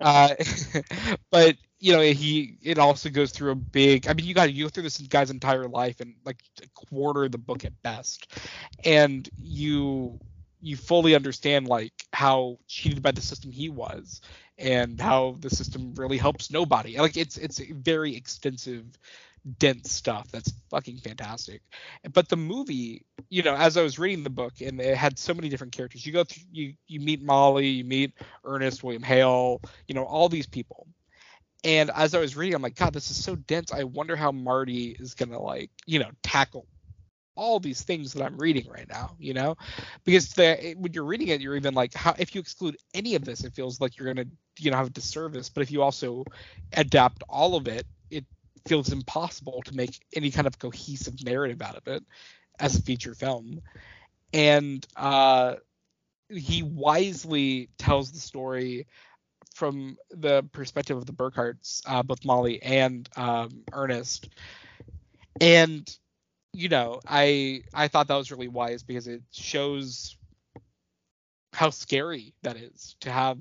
[0.00, 0.34] uh,
[1.30, 4.08] but you know, he it also goes through a big.
[4.08, 7.24] I mean, you got you go through this guy's entire life and like a quarter
[7.24, 8.26] of the book at best,
[8.84, 10.18] and you
[10.62, 14.22] you fully understand like how cheated by the system he was
[14.56, 16.96] and how the system really helps nobody.
[16.98, 18.84] Like it's it's very extensive
[19.58, 21.62] dense stuff that's fucking fantastic.
[22.12, 25.34] But the movie, you know, as I was reading the book and it had so
[25.34, 26.06] many different characters.
[26.06, 30.28] You go through you you meet Molly, you meet Ernest, William Hale, you know, all
[30.28, 30.86] these people.
[31.64, 33.72] And as I was reading, I'm like, God, this is so dense.
[33.72, 36.66] I wonder how Marty is gonna like, you know, tackle
[37.34, 39.56] all these things that I'm reading right now, you know,
[40.04, 43.24] because the, when you're reading it, you're even like, how if you exclude any of
[43.24, 45.48] this, it feels like you're gonna, you know, have a disservice.
[45.48, 46.24] But if you also
[46.74, 48.24] adapt all of it, it
[48.66, 52.04] feels impossible to make any kind of cohesive narrative out of it
[52.58, 53.62] as a feature film.
[54.32, 55.56] And uh,
[56.28, 58.86] he wisely tells the story
[59.54, 64.28] from the perspective of the Burkharts, uh, both Molly and um, Ernest.
[65.40, 65.88] And
[66.52, 70.16] you know, I I thought that was really wise because it shows
[71.52, 73.38] how scary that is to have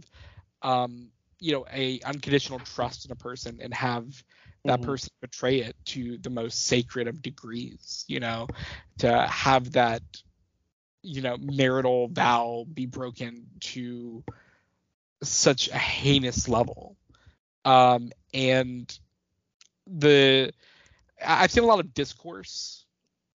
[0.61, 4.23] um, you know, a unconditional trust in a person and have
[4.63, 4.91] that mm-hmm.
[4.91, 8.47] person betray it to the most sacred of degrees, you know,
[8.99, 10.03] to have that
[11.03, 14.23] you know, marital vow be broken to
[15.23, 16.95] such a heinous level.
[17.65, 18.99] Um, and
[19.87, 20.51] the
[21.25, 22.80] I've seen a lot of discourse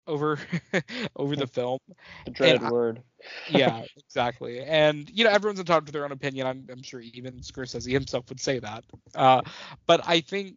[0.07, 0.39] over
[1.17, 1.79] over the film.
[2.25, 3.03] The dreaded and, word.
[3.51, 4.61] yeah, exactly.
[4.61, 6.47] And you know, everyone's entitled to their own opinion.
[6.47, 8.85] I'm, I'm sure even Scorsese himself would say that.
[9.15, 9.43] Uh,
[9.87, 10.57] but I think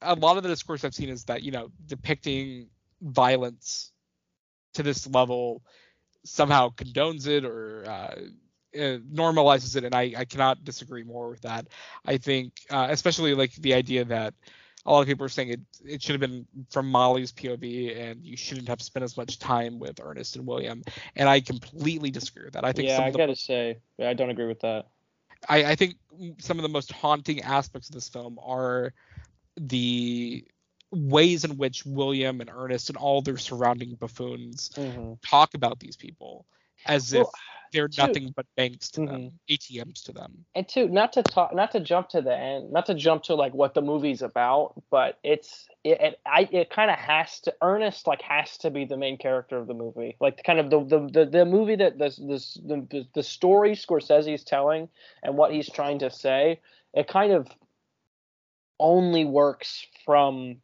[0.00, 2.68] a lot of the discourse I've seen is that you know depicting
[3.00, 3.92] violence
[4.74, 5.62] to this level
[6.24, 8.14] somehow condones it or uh,
[8.74, 11.68] uh, normalizes it, and I, I cannot disagree more with that.
[12.06, 14.34] I think, uh, especially like the idea that
[14.84, 18.24] a lot of people are saying it it should have been from Molly's POV, and
[18.24, 20.82] you shouldn't have spent as much time with Ernest and William.
[21.16, 22.64] And I completely disagree with that.
[22.64, 24.86] I think yeah, I the, gotta say, I don't agree with that.
[25.48, 25.96] I, I think
[26.38, 28.92] some of the most haunting aspects of this film are
[29.56, 30.44] the
[30.90, 35.14] ways in which William and Ernest and all their surrounding buffoons mm-hmm.
[35.26, 36.46] talk about these people
[36.86, 37.28] as well, if
[37.72, 39.12] they're two, nothing but banks to mm-hmm.
[39.12, 40.44] them, ATMs to them.
[40.54, 43.34] And two, not to talk, not to jump to the end, not to jump to
[43.34, 47.54] like what the movie's about, but it's it it, I, it kind of has to
[47.62, 50.84] Ernest like has to be the main character of the movie, like kind of the
[50.84, 54.88] the the, the movie that this this the, the story Scorsese's telling
[55.22, 56.60] and what he's trying to say,
[56.94, 57.48] it kind of
[58.78, 60.56] only works from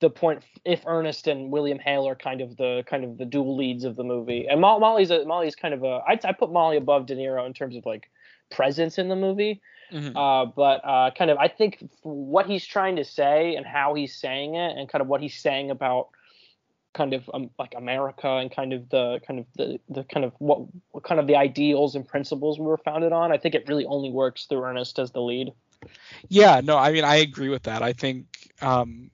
[0.00, 3.56] the point if Ernest and William Hale are kind of the kind of the dual
[3.56, 6.52] leads of the movie, and Mo- Molly's a, Molly's kind of a I I put
[6.52, 8.10] Molly above De Niro in terms of like
[8.50, 10.16] presence in the movie, mm-hmm.
[10.16, 14.14] uh, but uh, kind of I think what he's trying to say and how he's
[14.14, 16.08] saying it, and kind of what he's saying about
[16.92, 20.32] kind of um, like America and kind of the kind of the the kind of
[20.38, 23.32] what, what kind of the ideals and principles we were founded on.
[23.32, 25.52] I think it really only works through Ernest as the lead.
[26.28, 27.82] Yeah, no, I mean I agree with that.
[27.82, 28.26] I think
[28.60, 29.10] um,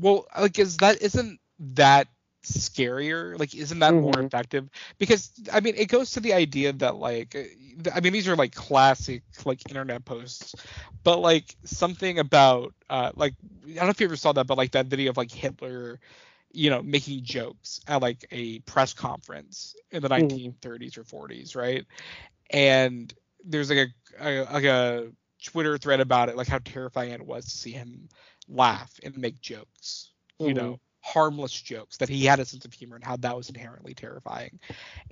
[0.00, 1.40] well, like, is that isn't
[1.74, 2.08] that
[2.44, 3.38] scarier?
[3.38, 4.02] Like, isn't that mm-hmm.
[4.02, 4.68] more effective?
[4.98, 7.36] Because I mean, it goes to the idea that like,
[7.94, 10.54] I mean, these are like classic like internet posts,
[11.02, 14.56] but like something about uh like I don't know if you ever saw that, but
[14.56, 16.00] like that video of like Hitler
[16.56, 20.54] you know making jokes at like a press conference in the mm.
[20.62, 21.84] 1930s or 40s right
[22.50, 23.12] and
[23.44, 27.44] there's like a, a, like a twitter thread about it like how terrifying it was
[27.44, 28.08] to see him
[28.48, 30.56] laugh and make jokes, you mm-hmm.
[30.56, 33.94] know, harmless jokes that he had a sense of humor and how that was inherently
[33.94, 34.58] terrifying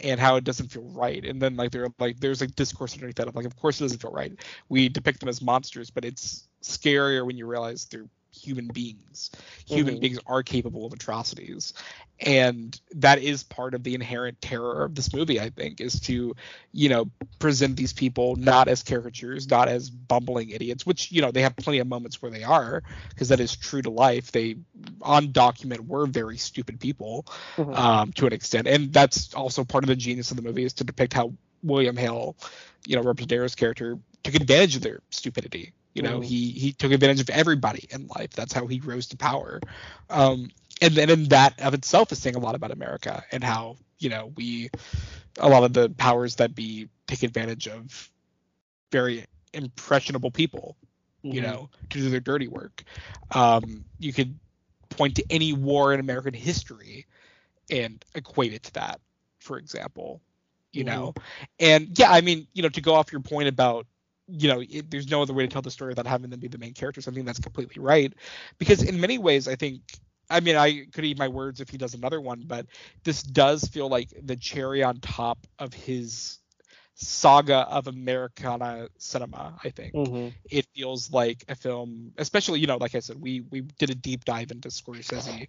[0.00, 1.24] and how it doesn't feel right.
[1.24, 3.84] And then like there like there's like discourse underneath that of like of course it
[3.84, 4.32] doesn't feel right.
[4.68, 9.30] We depict them as monsters, but it's scarier when you realize they're human beings.
[9.66, 10.00] Human mm-hmm.
[10.00, 11.72] beings are capable of atrocities.
[12.20, 16.34] And that is part of the inherent terror of this movie, I think, is to,
[16.72, 21.30] you know, present these people not as caricatures, not as bumbling idiots, which, you know,
[21.30, 24.30] they have plenty of moments where they are, because that is true to life.
[24.30, 24.56] They,
[25.02, 27.74] on document, were very stupid people mm-hmm.
[27.74, 28.68] um, to an extent.
[28.68, 31.96] And that's also part of the genius of the movie is to depict how William
[31.96, 32.36] Hale,
[32.86, 36.24] you know, Robert De Niro's character, took advantage of their stupidity you know, mm.
[36.24, 38.30] he he took advantage of everybody in life.
[38.30, 39.60] That's how he rose to power.
[40.10, 40.50] Um,
[40.82, 44.10] and then in that of itself is saying a lot about America and how you
[44.10, 44.70] know we
[45.38, 48.10] a lot of the powers that be take advantage of
[48.90, 50.76] very impressionable people,
[51.24, 51.34] mm-hmm.
[51.34, 52.82] you know, to do their dirty work.
[53.30, 54.38] Um, you could
[54.90, 57.06] point to any war in American history
[57.70, 59.00] and equate it to that,
[59.38, 60.20] for example.
[60.72, 60.94] You mm-hmm.
[60.94, 61.14] know,
[61.60, 63.86] and yeah, I mean, you know, to go off your point about
[64.28, 66.48] you know it, there's no other way to tell the story without having them be
[66.48, 67.08] the main characters.
[67.08, 68.12] I think that's completely right
[68.58, 69.82] because in many ways I think
[70.30, 72.66] I mean, I could eat my words if he does another one, but
[73.04, 76.38] this does feel like the cherry on top of his
[76.94, 79.58] saga of Americana cinema.
[79.64, 80.28] I think Mm-hmm.
[80.50, 83.94] it feels like a film, especially you know, like I said, we we did a
[83.94, 85.48] deep dive into Scorsese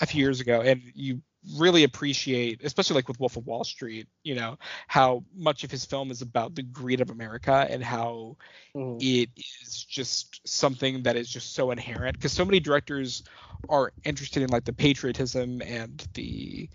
[0.00, 1.20] a few years ago, and you
[1.58, 4.56] really appreciate, especially like with Wolf of Wall Street, you know,
[4.88, 8.36] how much of his film is about the greed of America and how
[8.74, 9.00] Mhm.
[9.00, 9.30] it
[9.62, 13.22] is just something that is just so inherent because so many directors
[13.68, 16.68] are interested in like the patriotism and the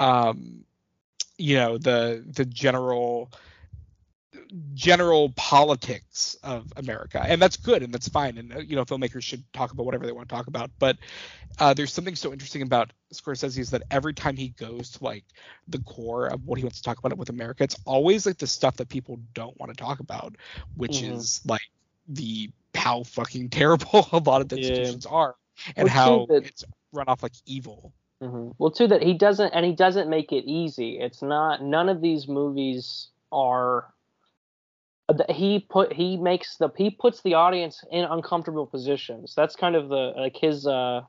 [0.00, 0.64] um
[1.42, 3.30] you know the the general
[4.74, 9.22] general politics of America and that's good and that's fine and uh, you know filmmakers
[9.22, 10.96] should talk about whatever they want to talk about but
[11.58, 15.24] uh, there's something so interesting about Scorsese is that every time he goes to like
[15.68, 18.46] the core of what he wants to talk about with America it's always like the
[18.46, 20.36] stuff that people don't want to talk about
[20.76, 21.12] which Mhm.
[21.12, 21.60] is like
[22.08, 24.58] the how fucking terrible a lot of the Yeah.
[24.58, 25.36] institutions are
[25.76, 27.92] and how that- it's run off like evil
[28.22, 30.98] hmm Well, too that he doesn't, and he doesn't make it easy.
[31.00, 31.62] It's not.
[31.62, 33.92] None of these movies are.
[35.28, 39.34] He put he makes the he puts the audience in uncomfortable positions.
[39.36, 41.02] That's kind of the like his uh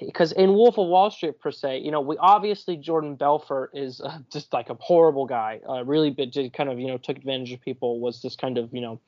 [0.00, 4.00] because in Wolf of Wall Street per se, you know, we obviously Jordan Belfort is
[4.00, 5.60] uh, just like a horrible guy.
[5.68, 8.00] Uh, really, bit just kind of you know took advantage of people.
[8.00, 9.00] Was this kind of you know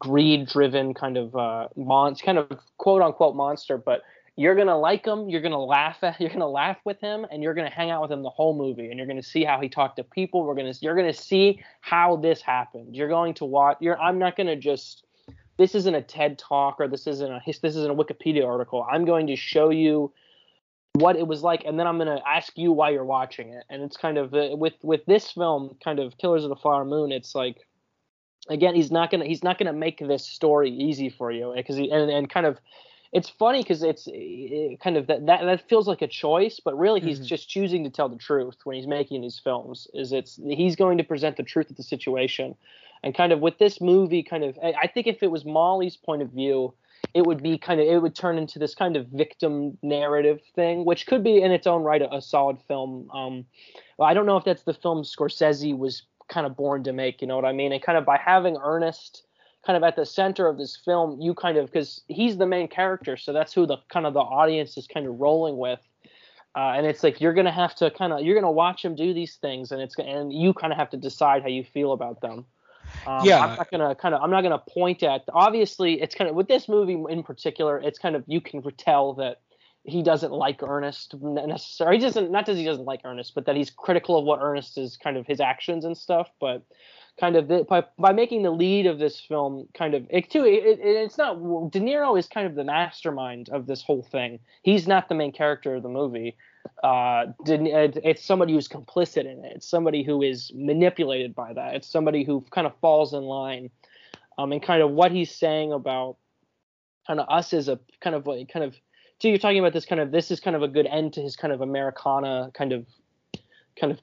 [0.00, 3.78] greed driven kind of uh mon kind of quote unquote monster.
[3.78, 4.02] But
[4.40, 5.28] you're gonna like him.
[5.28, 6.18] You're gonna laugh at.
[6.20, 8.88] You're gonna laugh with him, and you're gonna hang out with him the whole movie.
[8.88, 10.44] And you're gonna see how he talked to people.
[10.44, 12.96] We're gonna you're gonna see how this happened.
[12.96, 13.76] You're going to watch.
[13.80, 14.00] You're.
[14.00, 15.04] I'm not gonna just.
[15.58, 18.86] This isn't a TED talk or this isn't a this isn't a Wikipedia article.
[18.90, 20.10] I'm going to show you
[20.94, 23.64] what it was like, and then I'm gonna ask you why you're watching it.
[23.68, 26.86] And it's kind of uh, with with this film, kind of Killers of the Flower
[26.86, 27.12] Moon.
[27.12, 27.58] It's like
[28.48, 31.90] again, he's not gonna he's not gonna make this story easy for you because he
[31.90, 32.58] and and kind of
[33.12, 36.78] it's funny because it's it kind of that, that that feels like a choice, but
[36.78, 37.26] really he's Mhm.
[37.26, 39.88] just choosing to tell the truth when he's making these films.
[39.94, 42.54] Is it's he's going to present the truth of the situation,
[43.02, 45.96] and kind of with this movie, kind of I I think if it was Molly's
[45.96, 46.72] point of view,
[47.12, 50.84] it would be kind of it would turn into this kind of victim narrative thing,
[50.84, 53.10] which could be in its own right a, a solid film.
[53.12, 53.44] Um,
[53.98, 57.20] well, I don't know if that's the film Scorsese was kind of born to make.
[57.20, 57.72] You know what I mean?
[57.72, 59.24] And kind of by having Ernest
[59.64, 62.68] kind of at the center of this film, you kind of because he's the main
[62.68, 65.80] character, so that's who the kind of the audience is kind of rolling with.
[66.56, 69.14] Uh, and it's like you're gonna have to kind of you're gonna watch him do
[69.14, 72.20] these things, and it's and you kind of have to decide how you feel about
[72.20, 72.44] them.
[73.06, 73.44] Um, Yeah.
[73.44, 75.24] I'm not gonna kind of I'm not gonna point at.
[75.32, 79.14] Obviously, it's kind of with this movie in particular, it's kind of you can tell
[79.14, 79.40] that
[79.84, 81.98] he doesn't like Ernest necessarily.
[81.98, 84.76] He doesn't not that he doesn't like Ernest, but that he's critical of what Ernest
[84.76, 86.28] is kind of his actions and stuff.
[86.40, 86.62] But
[87.18, 90.44] kind of the, by by making the lead of this film kind of it too
[90.44, 91.34] it, it, it's not
[91.70, 94.38] De Niro is kind of the mastermind of this whole thing.
[94.62, 96.36] He's not the main character of the movie.
[96.82, 99.52] Uh, it's somebody who's complicit in it.
[99.56, 101.74] It's somebody who is manipulated by that.
[101.74, 103.70] It's somebody who kind of falls in line.
[104.38, 106.16] Um, and kind of what he's saying about
[107.06, 108.74] kind of us as a kind of like kind of
[109.20, 111.20] so you're talking about this kind of this is kind of a good end to
[111.20, 112.86] his kind of Americana kind of
[113.78, 113.98] kind of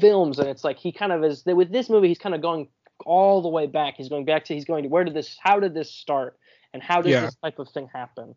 [0.00, 2.68] films and it's like he kind of is with this movie he's kind of going
[3.06, 5.58] all the way back he's going back to he's going to where did this how
[5.58, 6.38] did this start
[6.74, 7.22] and how does Yeah.
[7.22, 8.34] this type of thing happen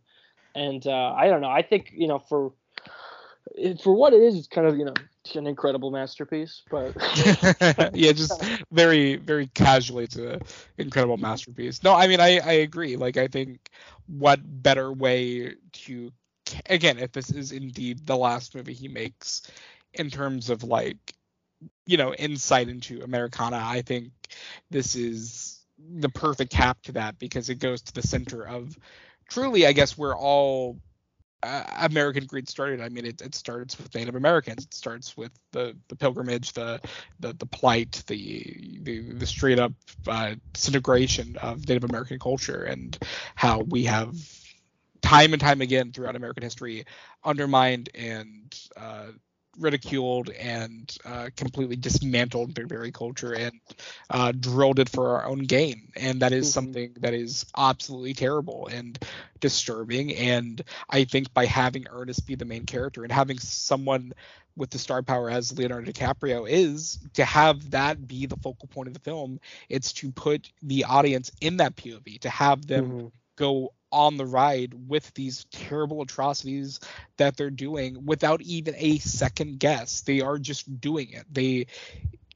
[0.55, 2.53] and uh, I don't know I think you know for
[3.83, 4.93] for what it is it's kind of you know
[5.35, 6.93] an incredible masterpiece but
[7.93, 10.41] yeah, just very, very casually, it's an
[10.77, 11.83] incredible masterpiece.
[11.83, 12.95] No, I mean, I, I agree.
[12.97, 13.69] Like, I think
[14.07, 16.11] what better way to,
[16.67, 19.49] again, if this is indeed the last movie he makes
[19.93, 21.13] in terms of like,
[21.85, 24.11] you know, insight into Americana, I think
[24.69, 28.77] this is the perfect cap to that because it goes to the center of
[29.29, 30.77] truly, I guess, where all
[31.43, 32.79] uh, American greed started.
[32.81, 34.63] I mean, it, it starts with Native Americans.
[34.63, 36.79] It starts with the, the pilgrimage, the
[37.19, 39.73] the, the plight, the, the the straight up
[40.07, 42.97] uh, disintegration of Native American culture, and
[43.35, 44.15] how we have
[45.01, 46.85] time and time again throughout American history
[47.25, 49.07] undermined and uh,
[49.59, 53.59] ridiculed and uh, completely dismantled their very culture and
[54.09, 55.91] uh, drilled it for our own gain.
[55.95, 56.51] And that is Mhm.
[56.51, 58.97] something that is absolutely terrible and
[59.39, 60.13] disturbing.
[60.15, 64.13] And I think by having Ernest be the main character and having someone
[64.55, 68.87] with the star power as Leonardo DiCaprio is to have that be the focal point
[68.87, 69.39] of the film,
[69.69, 73.11] it's to put the audience in that POV, to have them Mhm.
[73.37, 76.79] go on the ride with these terrible atrocities
[77.17, 80.01] that they're doing without even a second guess.
[80.01, 81.25] They are just doing it.
[81.31, 81.67] They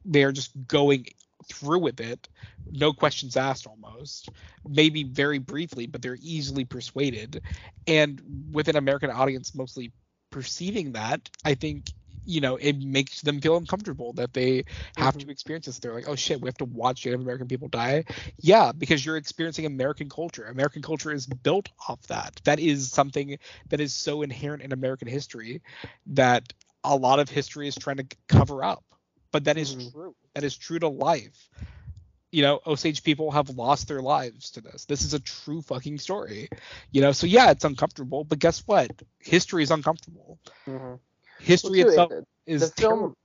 [0.06, 1.08] they are just going
[1.52, 2.28] through with it,
[2.72, 4.30] no questions asked almost,
[4.68, 7.42] maybe very briefly, but they're easily persuaded.
[7.86, 9.92] And with an American audience mostly
[10.30, 11.92] perceiving that, I think
[12.28, 14.66] you know it makes them feel uncomfortable that they
[14.98, 15.28] have mm-hmm.
[15.28, 15.80] to experience this.
[15.80, 18.04] They're like oh shit we have to watch native american people die?
[18.38, 20.46] Yeah because you're experiencing american culture.
[20.46, 22.40] American culture is built off that.
[22.44, 25.62] That is something that is so inherent in american history
[26.08, 26.54] that
[26.84, 28.84] a lot of history is trying to cover up.
[29.32, 29.90] But that is mm-hmm.
[29.92, 30.16] true.
[30.36, 31.50] That is true to life.
[32.30, 34.84] You know osage people have lost their lives to this.
[34.84, 36.50] This is a true fucking story.
[36.92, 38.92] You know so yeah it's uncomfortable but guess what?
[39.20, 40.40] History is uncomfortable.
[40.68, 40.96] Mm-hmm
[41.40, 43.16] history well, itself it, is the film terrible.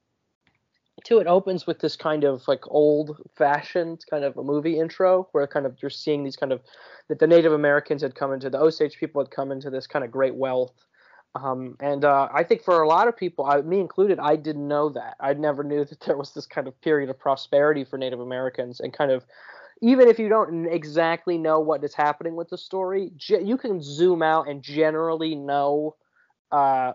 [1.05, 5.29] too it opens with this kind of like old fashioned kind of a movie intro
[5.33, 6.61] where kind of you're seeing these kind of
[7.09, 10.05] that the native americans had come into the osage people had come into this kind
[10.05, 10.73] of great wealth
[11.35, 14.69] um, and uh, I think for a lot of people, I, me included, I didn't
[14.69, 15.17] know that.
[15.21, 18.81] I never knew that there was this kind of period of prosperity for Native Americans,
[18.81, 19.25] and kind of,
[19.81, 24.23] even if you don't exactly know what is happening with the story, you can zoom
[24.23, 25.97] out and generally know
[26.53, 26.93] uh,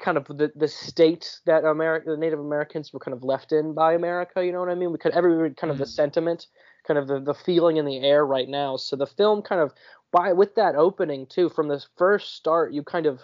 [0.00, 3.72] kind of the, the state that America, the Native Americans were kind of left in
[3.72, 4.44] by America.
[4.44, 4.90] You know what I mean?
[4.90, 6.48] We could every kind of the sentiment,
[6.86, 8.76] kind of the, the feeling in the air right now.
[8.76, 9.72] So the film kind of
[10.10, 13.20] by with that opening too, from the first start, you kind of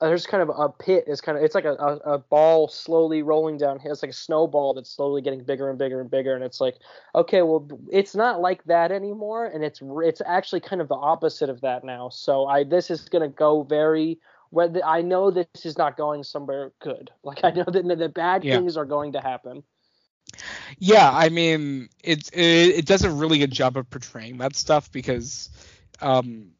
[0.00, 2.66] uh, there's kind of a pit is kind of it's like a, a, a, ball
[2.66, 6.34] slowly rolling down it's like a snowball that's slowly getting bigger and bigger and bigger
[6.34, 6.78] and it's like
[7.14, 11.48] okay well it's not like that anymore and it's it's actually kind of the opposite
[11.48, 14.18] of that now so i this is going to go very
[14.52, 17.10] whether I know this is not going somewhere good.
[17.24, 18.56] Like I know that the bad yeah.
[18.56, 19.62] things are going to happen.
[20.78, 24.92] Yeah, I mean, it's it, it does a really good job of portraying that stuff
[24.92, 25.50] because,
[26.00, 26.50] um,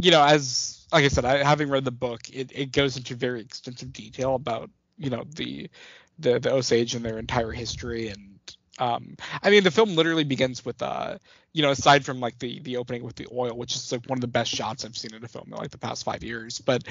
[0.00, 3.14] you know, as like I said, I, having read the book, it, it goes into
[3.14, 5.70] very extensive detail about you know the
[6.18, 8.38] the the Osage and their entire history and
[8.78, 11.18] um, I mean, the film literally begins with, uh,
[11.58, 14.16] you know, aside from like the the opening with the oil, which is like one
[14.16, 16.60] of the best shots I've seen in a film in like the past five years.
[16.60, 16.84] But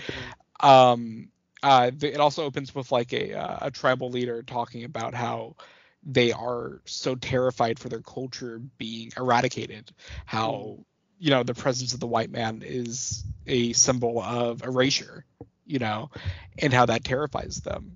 [0.59, 1.29] um,
[1.63, 5.55] uh, the, it also opens with like a uh, a tribal leader talking about how
[6.03, 9.89] they are so terrified for their culture being eradicated,
[10.25, 10.83] how mm.
[11.17, 15.23] you know the presence of the white man is a symbol of erasure,
[15.65, 16.11] you know,
[16.59, 17.95] and how that terrifies them.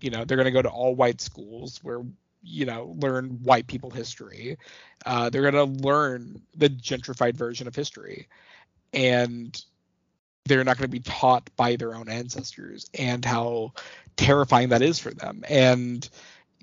[0.00, 2.00] You know, they're going to go to all white schools where
[2.46, 4.56] you know learn white people history.
[5.04, 8.28] Uh, they're going to learn the gentrified version of history.
[8.92, 9.60] And
[10.46, 13.72] they're not going to be taught by their own ancestors and how
[14.16, 15.44] terrifying that is for them.
[15.48, 16.08] And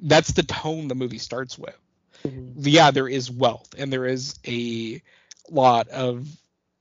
[0.02, 1.78] that's the tone the movie starts with.
[2.26, 2.62] Mm-hmm.
[2.62, 5.02] yeah there is wealth and there is a
[5.50, 6.26] lot of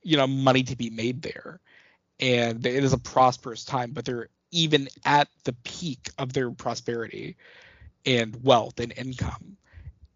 [0.01, 1.59] you know money to be made there.
[2.19, 7.35] And it is a prosperous time but they're even at the peak of their prosperity
[8.05, 9.57] and wealth and income.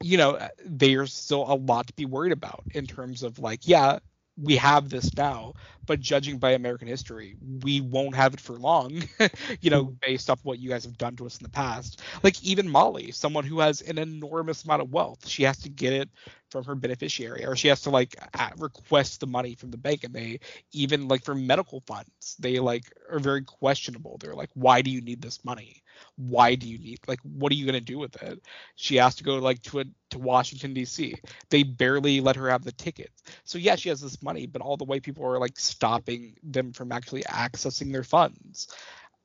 [0.02, 4.00] You know there's still a lot to be worried about in terms of like yeah
[4.40, 5.54] we have this now
[5.88, 9.02] but judging by american history we won't have it for long
[9.62, 9.94] you know hmm.
[10.00, 12.02] based off what you guys have done to us in the past.
[12.22, 15.94] Like even molly someone who has an enormous amount of wealth she has to get
[15.94, 16.10] it
[16.50, 18.16] from her beneficiary or she has to like
[18.58, 20.40] request the money from the bank and they
[20.72, 24.18] even like for medical funds they like are very questionable.
[24.20, 25.84] They're like why do you need this money?
[26.16, 28.42] Why do you need like what are you going to do with it?
[28.76, 31.20] She has to go like to a, to washington dc
[31.50, 33.24] they barely let her have the tickets.
[33.44, 36.72] So yeah she has this money but all the white people are like stopping them
[36.72, 38.68] from actually accessing their funds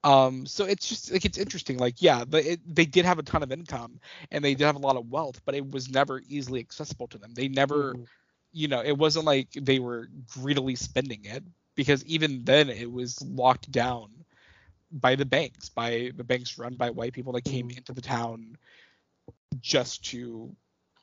[0.05, 3.23] um so it's just like it's interesting like yeah they, it, they did have a
[3.23, 4.01] ton of income
[4.31, 7.19] and they did have a lot of wealth but it was never easily accessible to
[7.19, 8.03] them they never mm-hmm.
[8.53, 11.45] you know it wasn't like they were greedily spending it
[11.75, 14.11] because even then it was locked down
[14.93, 17.79] by the banks, by the banks run by white people that came mm-hmm.
[17.79, 18.57] into the town
[19.61, 20.55] just to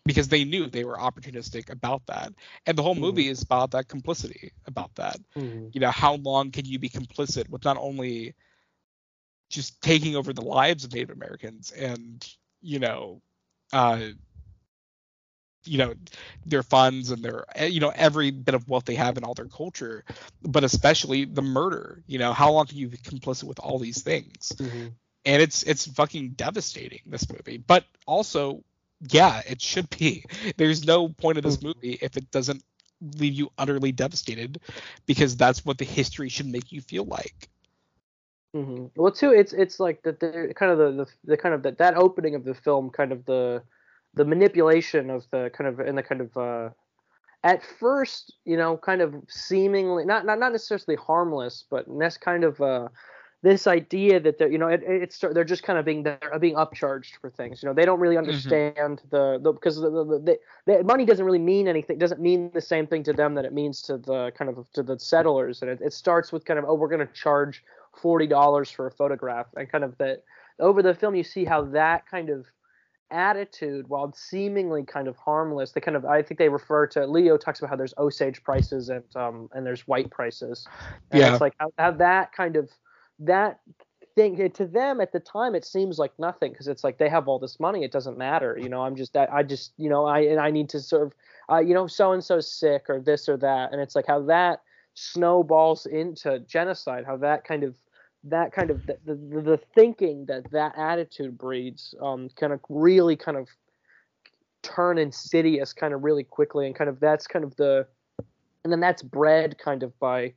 [0.06, 2.34] because they knew they were opportunistic about that.
[2.66, 3.02] And the whole mm-hmm.
[3.02, 5.18] movie is about that complicity, about that.
[5.36, 5.68] Mm-hmm.
[5.72, 8.34] You know, how long can you be complicit with not only
[9.50, 12.28] just taking over the lives of Native Americans and,
[12.62, 13.22] you know,
[13.74, 14.00] uh,
[15.66, 15.94] you know
[16.46, 19.34] their funds and their eh, you know every bit of wealth they have in all
[19.34, 20.04] their culture
[20.42, 24.02] but especially the murder you know how long can you be complicit with all these
[24.02, 24.88] things mm-hmm.
[25.26, 28.64] and it's it's fucking devastating this movie but also
[29.12, 30.24] yeah it should be
[30.58, 31.68] there's no point of this mm-hmm.
[31.68, 32.64] movie if it doesn't
[33.18, 34.60] leave you utterly devastated
[35.06, 37.50] because that's what the history should make you feel like
[38.56, 38.86] mm-hmm.
[38.96, 41.78] well too it's it's like the, the kind of the, the, the kind of that
[41.78, 43.62] that opening of the film kind of the
[44.16, 46.70] the manipulation of the kind of in the kind of uh,
[47.44, 52.44] at first, you know, kind of seemingly not not not necessarily harmless, but that's kind
[52.44, 52.90] of uh,
[53.42, 56.56] this idea that they're you know it, it's they're just kind of being they're being
[56.56, 57.64] upcharged for things.
[57.64, 58.28] You know, they don't really Mm-hmm.
[58.28, 61.98] understand the, the because the, the, the, the money doesn't really mean anything.
[61.98, 64.84] Doesn't mean the same thing to them that it means to the kind of to
[64.84, 65.62] the settlers.
[65.62, 67.64] And it, it starts with kind of oh we're going to charge
[68.02, 70.24] forty dollars for a photograph and kind of that
[70.60, 72.46] over the film you see how that kind of
[73.12, 77.38] attitude while seemingly kind of harmless they kind of i think they refer to leo
[77.38, 80.68] talks about how there's osage prices and um and there's white prices
[81.12, 81.32] and Yeah.
[81.32, 82.70] it's like how, how that kind of
[83.20, 83.62] that
[84.16, 87.28] thing to them at the time it seems like nothing because it's like they have
[87.28, 90.06] all this money it doesn't matter you know i'm just i, I just you know
[90.06, 91.14] i and i need to serve
[91.52, 94.22] uh, you know so and so's sick or this or that and it's like how
[94.24, 94.62] that
[94.94, 97.76] snowballs into genocide how that kind of
[98.24, 103.16] that kind of the, the, the thinking that that attitude breeds um kind of really
[103.16, 103.48] kind of
[104.62, 107.88] turn insidious kind of really quickly and kind of that's kind of the
[108.64, 110.34] and then that's bred kind of by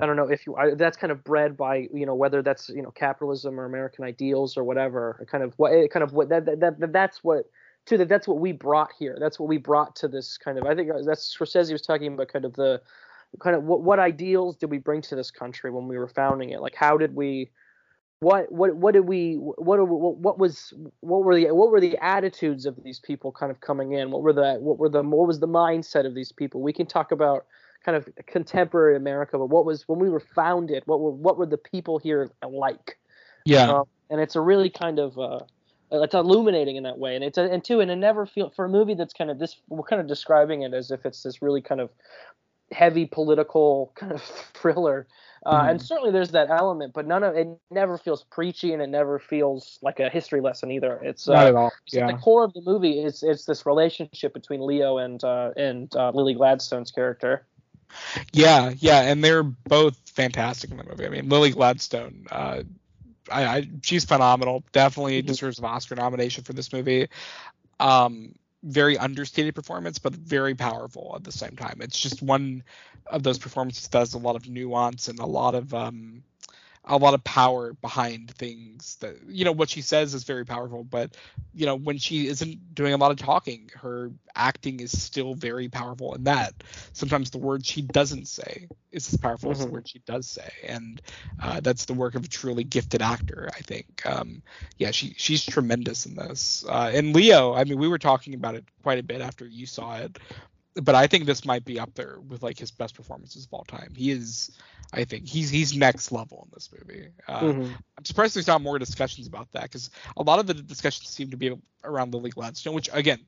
[0.00, 2.70] I don't know if you I, that's kind of bred by you know whether that's
[2.70, 6.46] you know capitalism or American ideals or whatever kind of what kind of what that,
[6.46, 7.44] that, that that's what
[7.86, 9.16] to that that's what we brought here.
[9.20, 12.28] That's what we brought to this kind of I think that's Scorsese was talking about
[12.28, 12.80] kind of the
[13.38, 16.50] kind of what what ideals did we bring to this country when we were founding
[16.50, 17.48] it like how did we
[18.18, 21.96] what what what did we what what, what was what were the what were the
[22.02, 25.26] attitudes of these people kind of coming in what were the what were the what
[25.26, 27.46] was the mindset of these people we can talk about
[27.84, 30.82] kind of contemporary America, but what was when we were founded?
[30.86, 32.98] What were what were the people here like?
[33.44, 33.70] Yeah.
[33.70, 35.40] Um, and it's a really kind of uh,
[35.92, 38.64] it's illuminating in that way, and it's a, and two, and it never feel for
[38.64, 39.56] a movie that's kind of this.
[39.68, 41.90] We're kind of describing it as if it's this really kind of
[42.70, 44.22] heavy political kind of
[44.54, 45.06] thriller,
[45.46, 48.88] uh, and certainly there's that element, but none of it never feels preachy, and it
[48.88, 51.00] never feels like a history lesson either.
[51.02, 51.70] It's Not uh, at all.
[51.92, 52.06] Yeah.
[52.08, 56.10] the core of the movie is it's this relationship between Leo and uh, and uh,
[56.14, 57.46] Lily Gladstone's character.
[58.32, 61.06] Yeah, yeah, and they're both fantastic in the movie.
[61.06, 62.62] I mean, Lily Gladstone, uh,
[63.30, 64.62] I, I she's phenomenal.
[64.72, 65.26] Definitely Mhm.
[65.26, 67.08] deserves an Oscar nomination for this movie.
[67.80, 71.78] Um, very understated performance, but very powerful at the same time.
[71.80, 72.62] It's just one
[73.06, 76.22] of those performances that has a lot of nuance and a lot of um,
[76.84, 80.82] a lot of power behind things that you know what she says is very powerful
[80.84, 81.16] but
[81.52, 85.68] you know when she isn't doing a lot of talking her acting is still very
[85.68, 86.52] powerful in that.
[86.92, 89.70] Sometimes the words she doesn't say is as powerful as the Mhm.
[89.70, 91.00] words she does say and
[91.40, 94.04] uh, that's the work of a truly gifted actor i think.
[94.06, 94.42] Um,
[94.78, 96.64] yeah she she's tremendous in this.
[96.68, 99.66] Uh, and leo i mean we were talking about it quite a bit after you
[99.66, 100.18] saw it
[100.74, 103.64] but I think this might be up there with like his best performances of all
[103.64, 103.92] time.
[103.94, 104.56] He is,
[104.92, 107.08] I think he's he's next level in this movie.
[107.26, 107.78] Uh, Mhm.
[107.98, 111.30] I'm surprised there's not more discussions about that because a lot of the discussions seem
[111.30, 113.20] to be around Lily Gladstone, which again,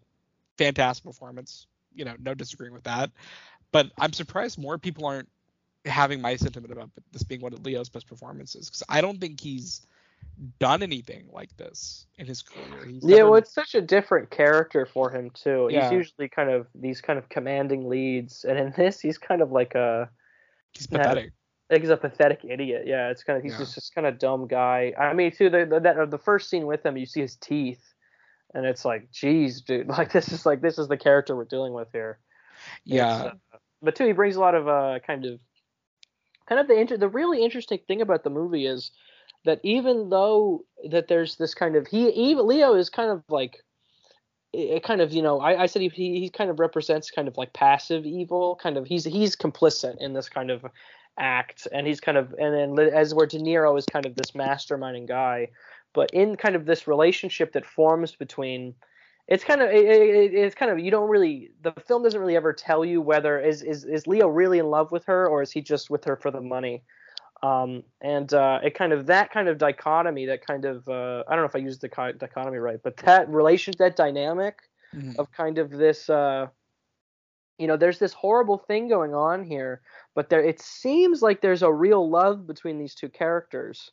[0.59, 1.66] fantastic performance.
[1.95, 3.11] You know, no disagreeing with that.
[3.72, 5.28] But I'm surprised more people aren't
[5.84, 9.40] having my sentiment about this being one of Leo's best performances because I don't think
[9.40, 9.86] he's
[10.58, 12.86] done anything like this in his career.
[12.86, 15.68] He's Yeah, never- well, it's such a different character for him too.
[15.70, 15.84] Yeah.
[15.84, 19.52] He's usually kind of these kind of commanding leads, and in this, he's kind of
[19.52, 20.10] like a
[20.72, 21.32] he's pathetic.
[21.70, 22.86] like he's a pathetic idiot.
[22.86, 23.58] Yeah, it's kind of he's Yeah.
[23.58, 24.92] just just kind of dumb guy.
[24.98, 27.82] I mean, too, the the, that, the first scene with him, you see his teeth,
[28.54, 31.72] and it's like, geez, dude, like this is like this is the character we're dealing
[31.72, 32.18] with here.
[32.84, 33.08] Yeah.
[33.14, 33.32] uh,
[33.80, 35.40] but too, he brings a lot of uh kind of
[36.48, 38.90] kind of the inter- the really interesting thing about the movie is
[39.45, 43.62] that even though that there's this kind of he even Leo is kind of like
[44.53, 47.28] it kind of you know I, I said he, he he kind of represents kind
[47.28, 50.64] of like passive evil kind of he's he's complicit in this kind of
[51.18, 54.32] act and he's kind of and then as where De Niro is kind of this
[54.32, 55.49] masterminding guy.
[55.95, 58.74] But in kind of this relationship that forms between
[59.28, 62.36] it's kind of it, it, it's kind of you don't really the film doesn't really
[62.36, 65.51] ever tell you whether is is is Leo really in love with her or is
[65.51, 66.82] he just with her for the money
[67.43, 71.34] um, and uh, it kind of that kind of dichotomy that kind of uh, I
[71.34, 74.59] don't know if I used the dichotomy right but that relation that dynamic
[74.95, 75.18] Mhm.
[75.18, 76.49] of kind of this uh,
[77.59, 79.82] you know there's this horrible thing going on here
[80.14, 83.90] but there it seems like there's a real love between these two characters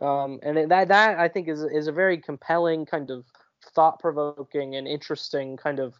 [0.00, 3.26] um, and that that I think is is a very compelling kind of
[3.74, 5.94] thought provoking and interesting kind of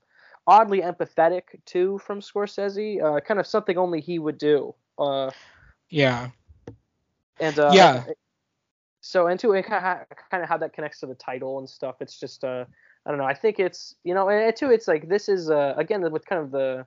[0.47, 5.31] oddly empathetic too from Scorsese uh, kind of something only he would do uh,
[5.91, 6.31] Yeah.
[7.41, 8.05] And uh, Yeah.
[9.01, 11.97] So and of kind of how that connects to the title and stuff.
[12.01, 12.65] It's just uh
[13.07, 13.25] I don't know.
[13.25, 16.43] I think it's you know and too it's like this is uh again with kind
[16.43, 16.87] of the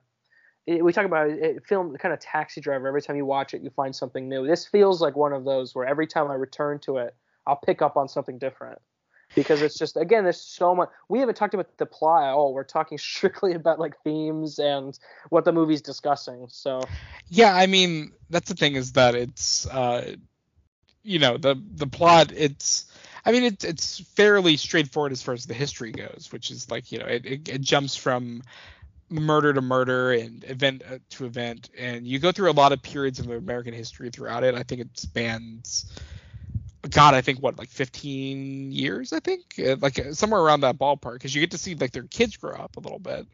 [0.66, 2.86] it, we talk about it, film kind of taxi driver.
[2.86, 4.46] Every time you watch it, you find something new.
[4.46, 7.82] This feels like one of those where every time I return to it, I'll pick
[7.82, 8.78] up on something different
[9.34, 10.90] because it's just again there's so much.
[11.08, 12.54] We haven't talked about the plot at all.
[12.54, 14.96] We're talking strictly about like themes and
[15.30, 16.46] what the movie's discussing.
[16.48, 16.82] So
[17.30, 20.16] Yeah, I mean that's the thing is that it's uh
[21.02, 22.86] you know the the plot it's
[23.24, 26.92] I mean it's it's fairly straightforward as far as the history goes, which is like
[26.92, 28.42] you know it, it, it jumps from
[29.08, 32.82] murder to murder and event uh, to event, and you go through a lot of
[32.82, 34.54] periods of American history throughout it.
[34.54, 35.92] I think it spans
[36.88, 40.78] God, I think what like 15 years, I think, uh, like uh, somewhere around that
[40.78, 43.26] ballpark, because you get to see like their kids grow up a little bit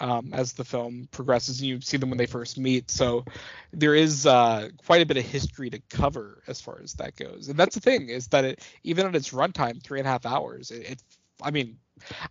[0.00, 2.90] um, as the film progresses, and you see them when they first meet.
[2.90, 3.24] So
[3.72, 7.48] there is uh, quite a bit of history to cover as far as that goes,
[7.48, 10.26] and that's the thing is that it even at its runtime, three and a half
[10.26, 11.02] hours, it, it
[11.42, 11.78] I mean,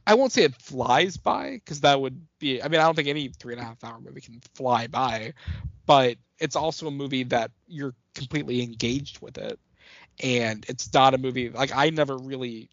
[0.08, 2.62] I won't say it flies by because that would be.
[2.62, 5.34] I mean, I don't think any three and a half hour movie can fly by,
[5.86, 9.60] but it's also a movie that you're completely engaged with it
[10.22, 12.70] and it's not a movie like I never really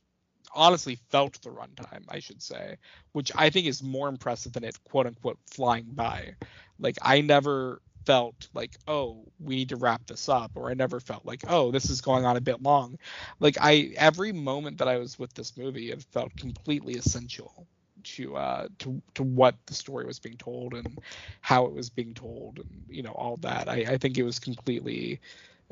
[0.55, 2.77] honestly felt the runtime, I should say,
[3.13, 6.37] which I think is more impressive than it quote unquote flying by.
[6.79, 11.01] Like I never felt like, oh, we need to wrap this up, or I never
[11.01, 12.99] felt like, oh, this is going on a bit long.
[13.41, 17.67] Like I every moment that I was with this movie, it felt completely essential
[18.03, 20.99] to uh to to what the story was being told and
[21.43, 23.69] how it was being told and you know all that.
[23.69, 25.21] I, I think it was completely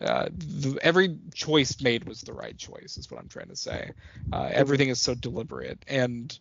[0.01, 3.91] uh, the, every choice made was the right choice is what i'm trying to say.
[4.33, 5.85] Uh, everything is so deliberate.
[5.89, 6.39] And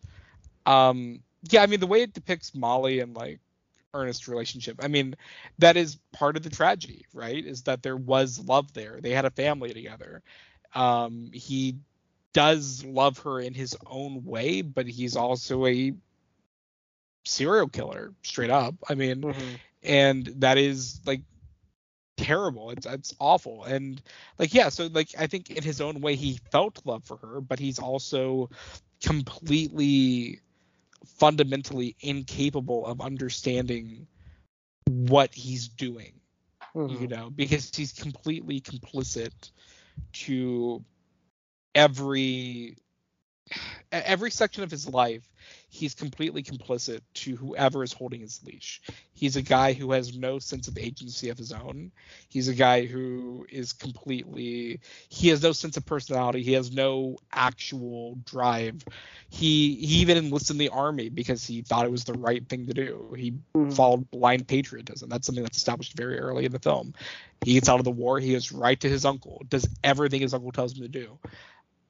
[0.65, 3.39] um yeah i mean the way it depicts molly and like
[3.93, 5.15] ernest relationship i mean
[5.59, 7.45] that is part of the tragedy right?
[7.45, 8.99] Is that there was love there.
[9.01, 10.21] They had a family together.
[10.75, 11.77] Um he
[12.33, 15.93] does love her in his own way but he's also a
[17.25, 18.75] serial killer straight up.
[18.89, 19.55] I mean mm-hmm.
[19.83, 21.21] and that is like
[22.17, 22.71] terrible.
[22.71, 23.63] It's it's awful.
[23.63, 24.01] And
[24.37, 27.41] like yeah, so like I think in his own way he felt love for her,
[27.41, 28.49] but he's also
[29.01, 30.41] completely
[31.05, 34.07] fundamentally incapable of understanding
[34.85, 36.13] what he's doing.
[36.75, 37.01] Mm-hmm.
[37.01, 39.51] You know, because he's completely complicit
[40.13, 40.83] to
[41.73, 42.77] every
[43.91, 45.27] every section of his life
[45.69, 48.81] he's completely complicit to whoever is holding his leash.
[49.13, 51.91] He's a guy who has no sense of agency of his own.
[52.29, 56.41] He's a guy who is completely he has no sense of personality.
[56.41, 58.83] He has no actual drive.
[59.29, 62.67] He he even enlisted in the army because he thought it was the right thing
[62.67, 63.13] to do.
[63.17, 63.71] He mm-hmm.
[63.71, 65.09] followed blind patriotism.
[65.09, 66.93] That's something that's established very early in the film.
[67.43, 68.19] He gets out of the war.
[68.19, 69.43] He goes right to his uncle.
[69.49, 71.19] Does everything his uncle tells him to do.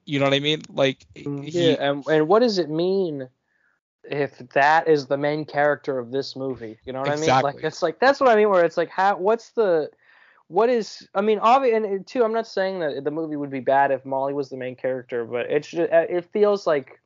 [0.04, 0.62] You know what I mean?
[0.68, 3.28] Like mm, yeah, he, and, and what does it mean
[4.10, 6.78] if that is the main character of this movie.
[6.84, 7.32] You know what exactly.
[7.32, 7.42] I mean?
[7.42, 8.48] Like it's like that's what I mean.
[8.50, 9.16] Where it's like, how?
[9.16, 9.90] What's the?
[10.48, 11.06] What is?
[11.14, 12.24] I mean, obviously, and too.
[12.24, 15.24] I'm not saying that the movie would be bad if Molly was the main character,
[15.24, 17.00] but it's just, uh, it feels like.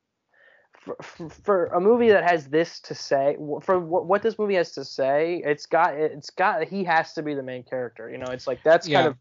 [1.00, 4.72] For, for, a movie that has this to say, for what, what this movie has
[4.72, 8.10] to say, it's got it's got he has to be the main character.
[8.10, 9.02] You know, it's like that's yeah.
[9.02, 9.16] kind of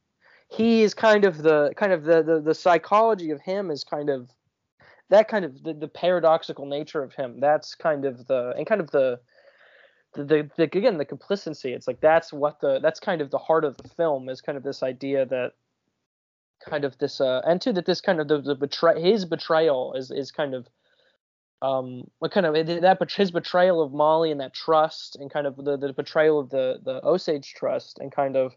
[0.50, 4.10] he is kind of the kind of the, the the psychology of him is kind
[4.10, 4.30] of
[5.12, 8.82] that kind of the, the paradoxical nature of him that's kind of the and kind
[8.82, 9.20] of the
[10.14, 11.74] the, the, the, again the complicity.
[11.74, 14.58] It's like that's what the that's kind of the heart of the film is kind
[14.58, 15.52] of this idea that
[16.68, 19.94] kind of this uh and too that this kind of the, the betray his betrayal
[19.94, 20.68] is is kind of
[21.62, 25.56] um what kind of that his betrayal of Molly and that trust and kind of
[25.58, 28.54] the the betrayal of the the Osage trust and kind of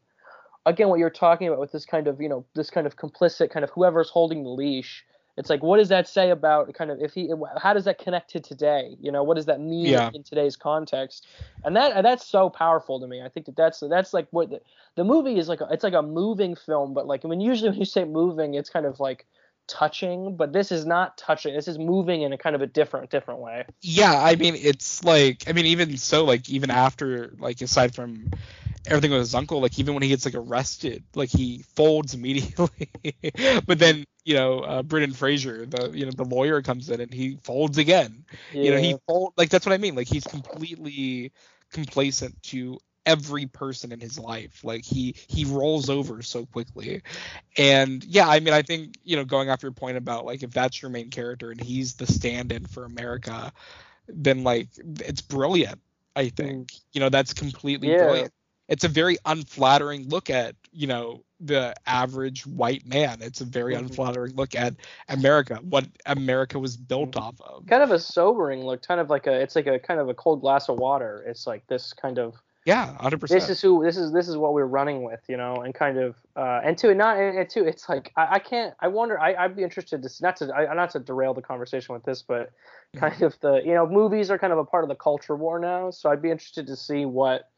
[0.67, 3.51] again what you're talking about with this kind of you know this kind of complicit
[3.51, 5.05] kind of whoever's holding the leash
[5.37, 7.31] it's like what does that say about kind of if he
[7.61, 8.97] how does that connect to today?
[9.01, 10.11] You know what does that mean yeah.
[10.15, 11.27] in today's context?
[11.65, 13.23] And that that's so powerful to me.
[13.23, 14.61] I think that that's that's like what the,
[14.95, 17.71] the movie is like a, it's like a moving film but like I mean usually
[17.71, 19.27] when you say moving it's kind of like
[19.67, 23.11] touching but this is not touching this is moving in a kind of a different
[23.11, 27.61] different way yeah i mean it's like i mean even so like even after like
[27.61, 28.31] aside from
[28.87, 29.61] everything with his uncle.
[29.61, 32.91] Like even when he gets like arrested, like he folds immediately.
[33.67, 37.13] but then you know, uh, Brendan Fraser, the you know the lawyer comes in and
[37.13, 38.25] he folds again.
[38.53, 38.63] Yeah.
[38.63, 39.95] You know, he fold like that's what I mean.
[39.95, 41.33] Like he's completely
[41.73, 44.65] complacent to every person in his life.
[44.65, 47.03] Like he he rolls over so quickly.
[47.59, 50.51] And yeah, I mean I think, you know, going off your point about like if
[50.51, 53.53] that's your main character and he's the stand-in for America,
[54.09, 54.69] then like
[55.01, 55.81] it's brilliant.
[56.17, 56.69] I think.
[56.69, 56.81] Mm.
[56.93, 57.99] You know, that's completely yeah.
[57.99, 58.33] brilliant
[58.69, 63.75] it's a very unflattering look at you know the average white man it's a very
[63.75, 63.87] mm-hmm.
[63.87, 64.75] unflattering look at
[65.09, 67.25] america what america was built mm-hmm.
[67.25, 70.01] off of kind of a sobering look kind of like a it's like a kind
[70.01, 72.35] of a cold glass of water it's like this kind of
[72.65, 75.57] yeah 100% this is who this is this is what we're running with you know
[75.57, 78.89] and kind of uh and to not and to it's like I, I can't i
[78.89, 82.05] wonder I, i'd be interested to not to I, not to derail the conversation with
[82.05, 82.51] this but
[82.95, 83.01] mm-hmm.
[83.01, 85.59] kind of the you know movies are kind of a part of the culture war
[85.59, 87.51] now so i'd be interested to see what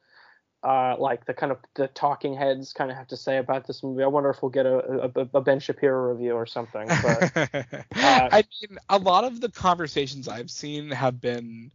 [0.67, 3.85] uh, like the kind of the talking heads kind of have to say about this
[3.85, 4.03] movie.
[4.03, 6.89] I wonder if we'll get a, a, a Ben Shapiro review or something.
[6.89, 11.71] But, uh, I mean, a lot of the conversations I've seen have been,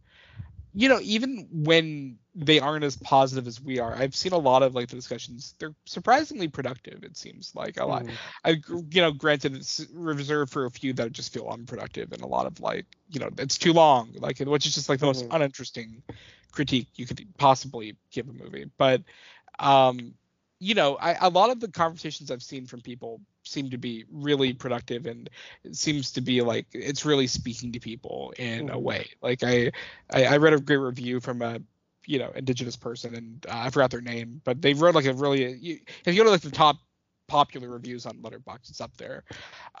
[0.74, 4.62] you know, even when they aren't as positive as we are, I've seen a lot
[4.62, 5.54] of like the discussions.
[5.58, 7.04] They're surprisingly productive.
[7.04, 8.06] It seems like a lot.
[8.06, 8.18] Mhm.
[8.44, 12.26] I, you know, granted, it's reserved for a few that just feel unproductive, and a
[12.26, 15.24] lot of like, you know, it's too long, like, which is just like the most
[15.24, 15.30] Mhm.
[15.30, 16.02] uninteresting
[16.52, 18.70] critique you could possibly give a movie.
[18.78, 19.02] But,
[19.58, 20.14] um,
[20.60, 23.20] you know, I, a lot of the conversations I've seen from people
[23.52, 25.30] seem to be really productive, and
[25.64, 28.92] it seems to be like it's really speaking to people in a Mhm.
[28.92, 29.10] way.
[29.22, 29.72] Like I,
[30.12, 31.60] I, I read a great review from a
[32.06, 35.14] you know indigenous person and uh, I forgot their name, but they wrote like a
[35.14, 36.76] really you, if you go to like the top
[37.28, 39.24] popular reviews on Letterboxd, it's up there.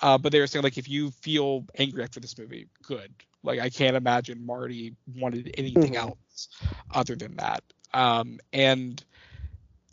[0.02, 3.12] Uh, but they were saying like if you feel angry after this movie, good.
[3.42, 5.96] Like I can't imagine Marty wanted anything Mhm.
[5.96, 6.48] else
[6.92, 7.62] other than that.
[7.94, 9.02] Um, and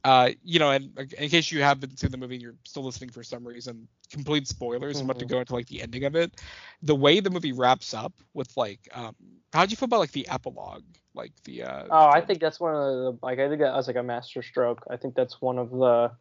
[0.04, 3.10] uh, you know, and in case you haven't seen the movie and you're still listening
[3.10, 5.00] for some reason, complete spoilers.
[5.00, 5.30] I'm about to Mhm.
[5.30, 6.42] go into like the ending of it.
[6.82, 9.16] The way the movie wraps up with like, um,
[9.54, 10.84] how'd you feel about like the epilogue,
[11.14, 11.64] like the?
[11.64, 14.04] Uh, Oh, I think that's one of the like I think that was like a
[14.04, 14.84] master stroke.
[14.90, 16.12] I think that's one of the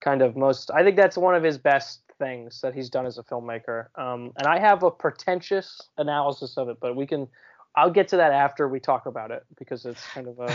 [0.00, 0.70] kind of most.
[0.70, 3.86] I think that's one of his best things that he's done as a filmmaker.
[3.98, 7.28] Um, and I have a pretentious analysis of it, but we can.
[7.74, 10.54] I'll get to that after we talk about it because it's kind of a.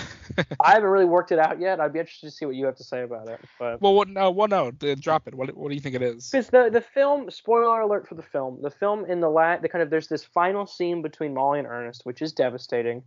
[0.59, 1.79] I haven't really worked it out yet.
[1.79, 3.39] I'd be interested to see what you have to say about it.
[3.57, 4.07] But well, what?
[4.07, 4.71] No, well, no.
[4.71, 5.33] Drop it.
[5.33, 5.55] What?
[5.57, 6.29] What do you think it is?
[6.37, 9.69] because the the film spoiler alert for the film the film in the la the
[9.69, 13.03] kind of there's this final scene between molly and ernest which is devastating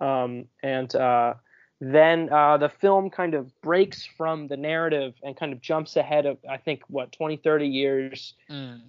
[0.00, 1.34] um, and uh,
[1.80, 6.24] then uh, the film kind of breaks from the narrative and kind of jumps ahead
[6.24, 8.34] of i think what 20 30 years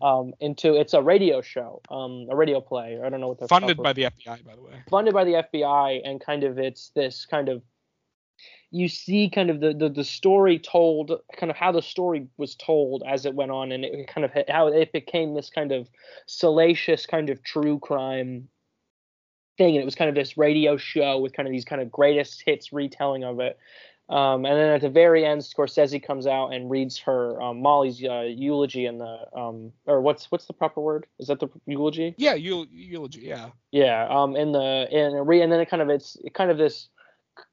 [0.02, 3.00] um, into it's a radio show um, a radio play.
[3.04, 4.74] I don't know what the Funded by the FBI, by the way.
[4.90, 7.62] funded by the FBI, and kind of it's this kind of
[8.72, 12.56] you see kind of the, the the story told, kind of how the story was
[12.56, 15.88] told as it went on, and it kind of how it became this kind of
[16.28, 18.50] salacious kind of true crime
[19.58, 21.92] thing, and it was kind of this radio show with kind of these kind of
[21.92, 23.58] greatest hits retelling of it.
[24.08, 28.04] Um, and then at the very end, Scorsese comes out and reads her um, Molly's
[28.04, 31.08] uh, eulogy in the um, or what's what's the proper word?
[31.18, 32.14] Is that the eulogy?
[32.18, 33.22] Yeah, eul- eulogy.
[33.22, 33.50] Yeah.
[33.72, 36.60] Yeah, um, in the in a re, and then it kind of it's kind of
[36.60, 36.90] this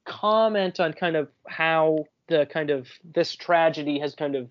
[0.05, 4.51] comment on kind of how the kind of this tragedy has kind of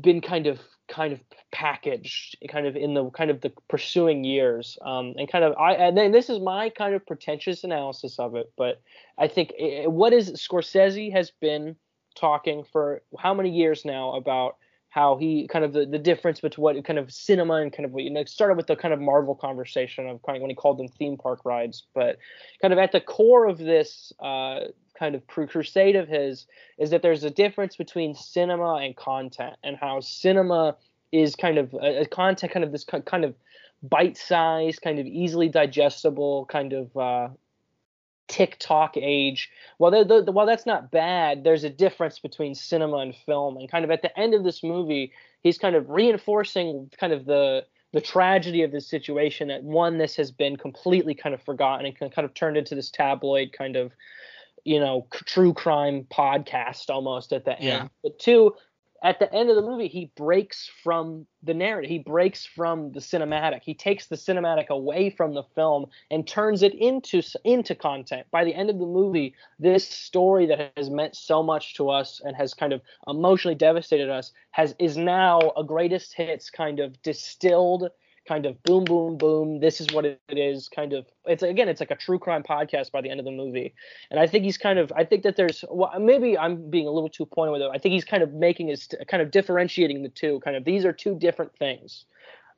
[0.00, 1.20] been kind of kind of
[1.52, 5.74] packaged kind of in the kind of the pursuing years um and kind of i
[5.74, 8.80] and then this is my kind of pretentious analysis of it but
[9.18, 11.76] i think i what is scorsese has been
[12.16, 14.56] talking for how many years now about
[14.90, 17.92] how he kind of the, the difference between what kind of cinema and kind of
[17.92, 20.50] what you know it started with the kind of Marvel conversation of kind of when
[20.50, 22.18] he called them theme park rides, but
[22.62, 24.60] kind of at the core of this uh,
[24.98, 26.46] kind of crusade of his
[26.78, 30.76] is that there's a difference between cinema and content and how cinema
[31.12, 33.34] is kind of a, a content kind of this kind of
[33.82, 37.28] bite-sized kind of easily digestible kind of uh,
[38.28, 39.50] TikTok age.
[39.78, 43.56] Well, the, the, while that's not bad, there's a difference between cinema and film.
[43.56, 47.24] And kind of at the end of this movie, he's kind of reinforcing kind of
[47.24, 49.48] the the tragedy of this situation.
[49.48, 52.90] That one, this has been completely kind of forgotten and kind of turned into this
[52.90, 53.92] tabloid kind of,
[54.64, 57.82] you know, c- true crime podcast almost at the Yeah.
[57.82, 57.90] end.
[58.02, 58.54] But two,
[59.02, 61.88] at the end of the movie, he breaks from the narrative.
[61.88, 63.62] He breaks from the cinematic.
[63.62, 68.26] He takes the cinematic away from the film and turns it into into content.
[68.32, 72.20] By the end of the movie, this story that has meant so much to us
[72.24, 77.00] and has kind of emotionally devastated us has is now a greatest hits kind of
[77.02, 77.90] distilled
[78.28, 81.80] kind of boom boom boom this is what it is kind of it's again it's
[81.80, 83.74] like a true crime podcast by the end of the movie.
[84.10, 86.90] And i think he's kind of i think that there's well, maybe i'm being a
[86.90, 87.70] little too pointed with it.
[87.72, 90.84] I think he's kind of making his kind of differentiating the two kind of these
[90.84, 92.04] are two different things.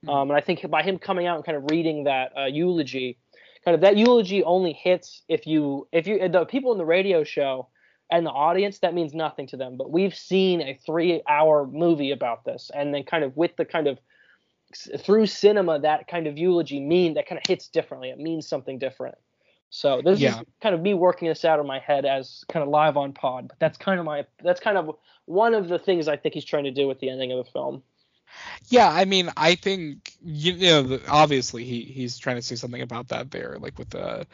[0.08, 3.18] Um, and i think by him coming out and kind of reading that uh, eulogy
[3.64, 7.22] kind of that eulogy only hits if you if you the people in the radio
[7.22, 7.68] show
[8.10, 9.76] and the audience that means nothing to them.
[9.76, 12.70] But we've seen a three hour movie about this.
[12.74, 13.98] And then kind of with the kind of
[14.98, 18.10] through cinema that kind of eulogy mean that kind of hits differently.
[18.10, 19.16] It means something different.
[19.70, 20.40] So this Yeah.
[20.40, 23.12] is kind of me working this out in my head as kind of live on
[23.12, 24.96] pod but that's kind of my that's kind of
[25.26, 27.50] one of the things i think he's trying to do with the ending of the
[27.52, 27.82] film.
[28.68, 33.08] Yeah, I mean, I think you know, obviously he he's trying to say something about
[33.08, 34.26] that there, like with the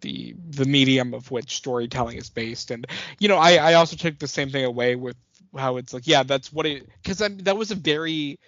[0.00, 2.86] the the medium of which storytelling is based, and
[3.18, 5.16] you know, I I also took the same thing away with
[5.56, 8.38] how it's like, yeah, that's what it because I mean, that was a very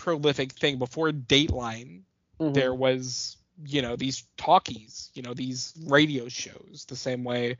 [0.00, 2.02] prolific thing before Dateline.
[2.40, 2.54] Mhm.
[2.54, 3.36] There was
[3.66, 7.58] you know these talkies, you know these radio shows, the same way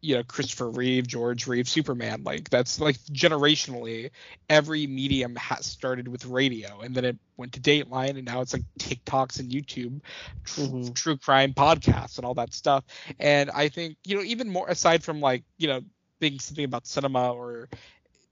[0.00, 2.22] you know Christopher Reeve, George Reeve, Superman.
[2.24, 4.10] Like that's like generationally,
[4.48, 8.52] every medium has started with radio, and then it went to Dateline, and now it's
[8.52, 10.00] like TikToks and YouTube,
[10.44, 10.92] tr- mm-hmm.
[10.92, 12.84] true crime podcasts, and all that stuff.
[13.18, 15.82] And I think you know even more aside from like you know
[16.20, 17.68] being something about cinema or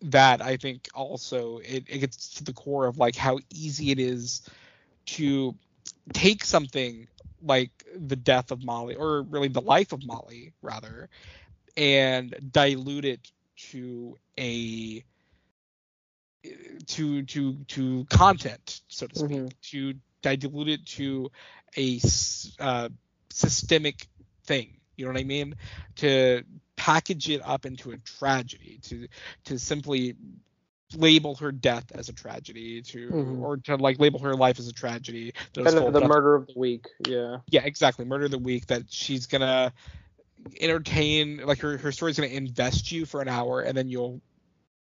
[0.03, 3.99] that, I think also it, it gets to the core of like how easy it
[3.99, 4.43] is
[5.07, 5.55] to
[6.13, 7.09] take something
[7.43, 11.09] like the death of Molly, or really the life of Molly, rather,
[11.77, 13.31] and dilute it
[13.71, 15.05] to a
[16.87, 19.49] to to to content, so to speak, mm-hmm.
[19.63, 21.31] to dilute it to
[21.77, 22.01] a
[22.59, 22.89] uh,
[23.31, 24.07] systemic
[24.45, 24.77] thing.
[24.97, 25.57] You know what I mean?
[25.97, 26.43] To
[26.77, 29.09] package it up into a tragedy, to
[29.45, 30.15] to simply
[30.95, 33.43] label her death as a tragedy to mm-hmm.
[33.43, 36.53] or to like label her life as a tragedy kind of the murder of the
[36.55, 39.73] week yeah yeah exactly murder of the week that she's gonna
[40.61, 44.21] entertain like her, her story's going to invest you for an hour and then you'll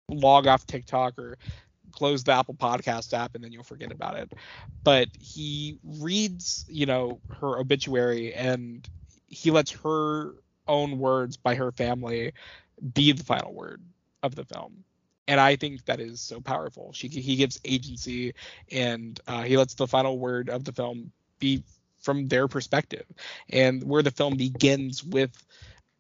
[0.08, 1.38] log off TikTok or
[1.92, 4.34] close the Apple Podcast app and then you'll forget about it.
[4.84, 8.88] But he reads, you know, her obituary and
[9.28, 10.34] he lets her
[10.68, 12.34] own words by her family
[12.94, 13.82] be the final word
[14.24, 14.84] of the film.
[15.28, 16.92] And I think that is so powerful.
[16.94, 18.34] She he gives agency
[18.72, 21.64] and uh, he lets the final word of the film be
[22.00, 23.06] from their perspective,
[23.50, 25.32] and where the film begins with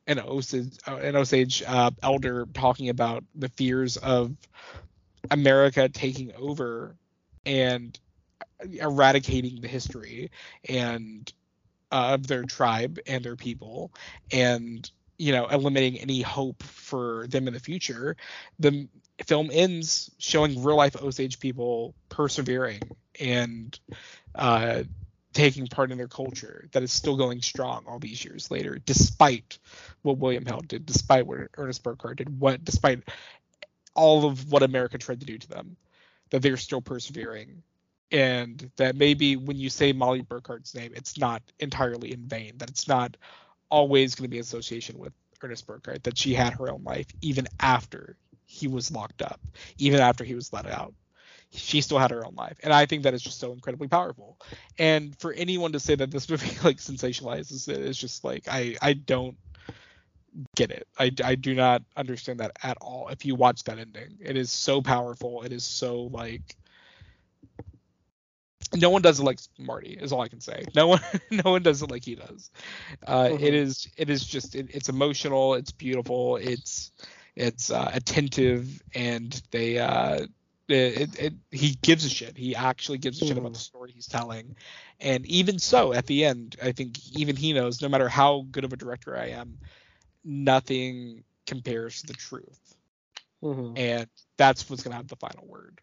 [0.07, 4.35] an Osage, uh, an Osage uh, elder talking about the fears of
[5.29, 6.95] America taking over
[7.45, 7.99] and
[8.71, 10.31] eradicating the history
[10.67, 11.31] and
[11.91, 13.91] of their tribe and their people
[14.31, 18.15] and you know eliminating any hope for them in the future
[18.59, 18.87] the
[19.25, 22.81] film ends showing real life osage people persevering
[23.19, 23.79] and
[24.35, 24.83] uh,
[25.33, 29.59] taking part in their culture that is still going strong all these years later, despite
[30.01, 33.03] what William Hale did, despite what Ernest Burkhart did, what despite
[33.93, 35.77] all of what America tried to do to them,
[36.31, 37.63] that they're still persevering.
[38.11, 42.69] And that maybe when you say Molly Burkhart's name, it's not entirely in vain, that
[42.69, 43.15] it's not
[43.69, 47.47] always going to be association with Ernest Burkhart, that she had her own life even
[47.59, 49.41] after he was locked up,
[49.77, 50.93] even after he was let out.
[51.51, 54.39] She still had her own life and i think that is just so incredibly powerful.
[54.77, 58.75] And for anyone to say that this movie like sensationalizes it is just like i
[58.81, 59.37] i don't
[60.55, 60.87] get it.
[60.97, 64.17] I, I do not understand that at all if you watch that ending.
[64.19, 65.43] It is so powerful.
[65.43, 66.55] It is so like
[68.75, 70.65] no one does it like Marty is all I can say.
[70.75, 71.01] No one,
[71.31, 72.51] no one does it like he does.
[73.05, 73.43] Uh, mm-hmm.
[73.43, 76.91] it is, it is just, it, it's emotional, it's beautiful, it's,
[77.35, 80.25] it's uh, attentive, and they, uh,
[80.67, 82.37] it, it, he gives a shit.
[82.37, 84.55] He actually gives a shit about the story he's telling.
[84.99, 88.63] And even so, at the end, I think even he knows, no matter how good
[88.63, 89.57] of a director I am,
[90.23, 92.75] nothing compares to the truth.
[93.43, 93.77] Mm-hmm.
[93.77, 94.07] And
[94.37, 95.81] that's what's going to have the final word.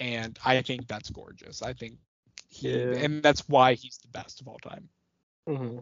[0.00, 1.62] And I think that's gorgeous.
[1.62, 1.98] I think
[2.48, 2.96] he, yeah.
[2.96, 4.88] and that's why he's the best of all time.
[5.48, 5.78] Mm-hmm.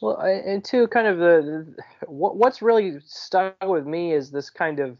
[0.00, 1.74] Well, and two, kind of the
[2.06, 4.98] what, what's really stuck with me is this kind of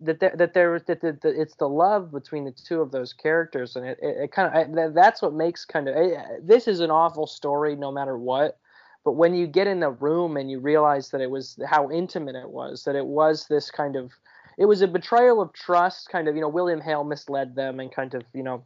[0.00, 3.12] that there, that there that the, the, it's the love between the two of those
[3.12, 6.68] characters and it, it, it kind of that, that's what makes kind of it, this
[6.68, 8.58] is an awful story no matter what
[9.04, 12.36] but when you get in the room and you realize that it was how intimate
[12.36, 14.12] it was that it was this kind of
[14.58, 17.92] it was a betrayal of trust kind of you know william hale misled them and
[17.92, 18.64] kind of you know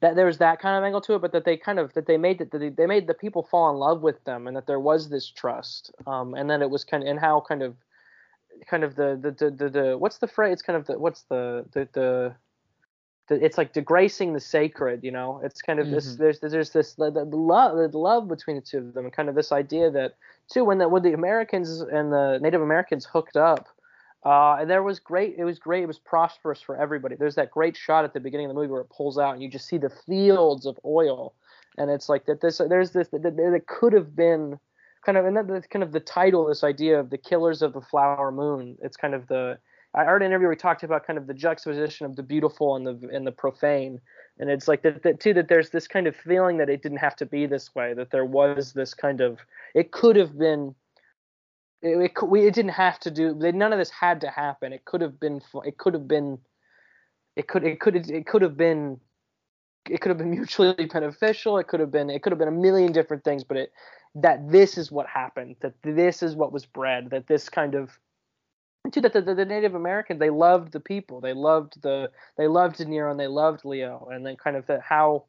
[0.00, 2.06] that there was that kind of angle to it but that they kind of that
[2.06, 4.66] they made that they, they made the people fall in love with them and that
[4.66, 7.74] there was this trust um, and then it was kind of and how kind of
[8.66, 10.54] kind of the the, the the the, what's the phrase?
[10.54, 12.34] It's kind of the what's the the the,
[13.28, 15.02] it's like degracing the sacred.
[15.02, 15.94] You know, it's kind of mm-hmm.
[15.94, 16.16] this.
[16.16, 19.28] There's there's this the, the love the love between the two of them, and kind
[19.28, 20.14] of this idea that
[20.50, 23.68] too when the when the Americans and the Native Americans hooked up.
[24.24, 25.34] Uh, and there was great.
[25.36, 25.82] It was great.
[25.82, 27.14] It was prosperous for everybody.
[27.14, 29.42] There's that great shot at the beginning of the movie where it pulls out, and
[29.42, 31.34] you just see the fields of oil,
[31.76, 32.40] and it's like that.
[32.40, 34.58] This there's this that, that could have been
[35.04, 37.80] kind of and that's kind of the title this idea of the killers of the
[37.80, 39.58] flower moon it's kind of the
[39.94, 42.86] i heard an interview we talked about kind of the juxtaposition of the beautiful and
[42.86, 44.00] the and the profane
[44.38, 46.98] and it's like that, that too that there's this kind of feeling that it didn't
[46.98, 49.40] have to be this way that there was this kind of
[49.74, 50.74] it could have been
[51.84, 54.72] it, it, it didn't have to do none of this had to happen.
[54.72, 56.38] It could have been it could have been
[57.36, 58.98] it could it could it could have been
[59.88, 61.58] it could have been mutually beneficial.
[61.58, 63.72] It could have been it could have been a million different things but it
[64.14, 67.98] that this is what happened, that this is what was bred, that this kind of
[68.92, 72.76] too that the, the, Native Americans they loved the people, they loved the they loved
[72.76, 75.24] De Niro and they loved Leo, and then kind of that how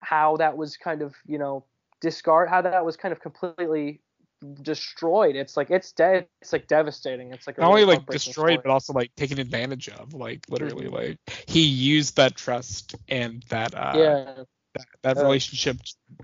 [0.00, 1.64] how that was kind of you know
[2.00, 4.00] discard how that was kind of completely
[4.62, 5.36] destroyed.
[5.36, 6.26] It's like it's dead.
[6.40, 7.32] It's like devastating.
[7.32, 8.56] It's like not only like destroyed, story.
[8.56, 10.14] but also like taken advantage of.
[10.14, 10.94] Like literally, mm-hmm.
[10.94, 15.76] like he used that trust and that uh, yeah that, that uh, relationship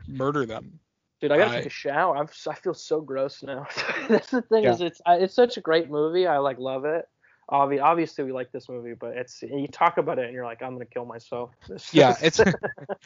[0.06, 0.80] murder them.
[1.20, 2.16] Dude, I gotta take a shower.
[2.16, 3.66] I'm I feel so gross now.
[4.08, 4.72] That's the thing yeah.
[4.72, 6.26] is it's it's such a great movie.
[6.26, 7.06] I like love it.
[7.51, 10.62] Obvi- obviously we like this movie, but it's you talk about it and you're like,
[10.62, 11.51] I'm gonna kill myself.
[11.92, 12.40] yeah, it's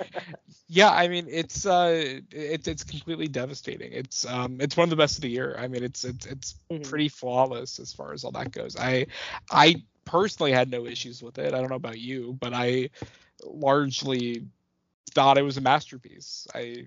[0.69, 0.91] yeah.
[0.91, 3.93] I mean, it's uh, it's it's completely devastating.
[3.93, 5.55] It's um, it's one of the best of the year.
[5.59, 6.89] I mean, it's it's it's mm-hmm.
[6.89, 8.77] pretty flawless as far as all that goes.
[8.77, 9.09] I
[9.51, 11.53] I personally had no issues with it.
[11.53, 12.91] I don't know about you, but I
[13.45, 14.47] largely
[15.11, 16.47] thought it was a masterpiece.
[16.55, 16.87] I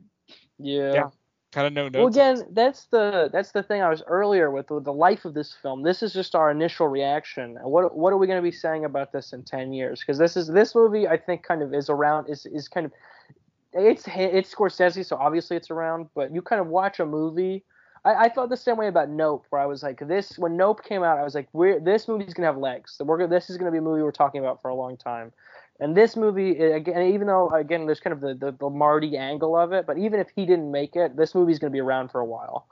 [0.58, 0.94] yeah.
[0.94, 1.10] yeah
[1.54, 1.96] kind of no notes.
[1.96, 5.34] Well, again, that's the that's the thing I was earlier with, with the life of
[5.34, 5.84] this film.
[5.84, 7.58] This is just our initial reaction.
[7.62, 10.00] What what are we going to be saying about this in ten years?
[10.00, 12.92] Because this is this movie I think kind of is around is is kind of
[13.74, 16.10] it's it's Scorsese, so obviously it's around.
[16.16, 17.64] But you kind of watch a movie.
[18.06, 20.84] I, I felt the same way about Nope, where I was like, this when Nope
[20.84, 22.96] came out, I was like, we're this movie's gonna have legs.
[22.98, 25.32] So we're this is gonna be a movie we're talking about for a long time.
[25.80, 29.58] And this movie, again, even though again there's kind of the, the, the Marty angle
[29.58, 32.12] of it, but even if he didn't make it, this movie's going to be around
[32.12, 32.68] for a while.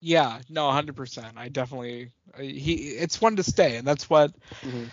[0.00, 1.36] Yeah, no, 100%.
[1.36, 4.32] I definitely he it's one to stay, and that's what
[4.62, 4.84] mm-hmm.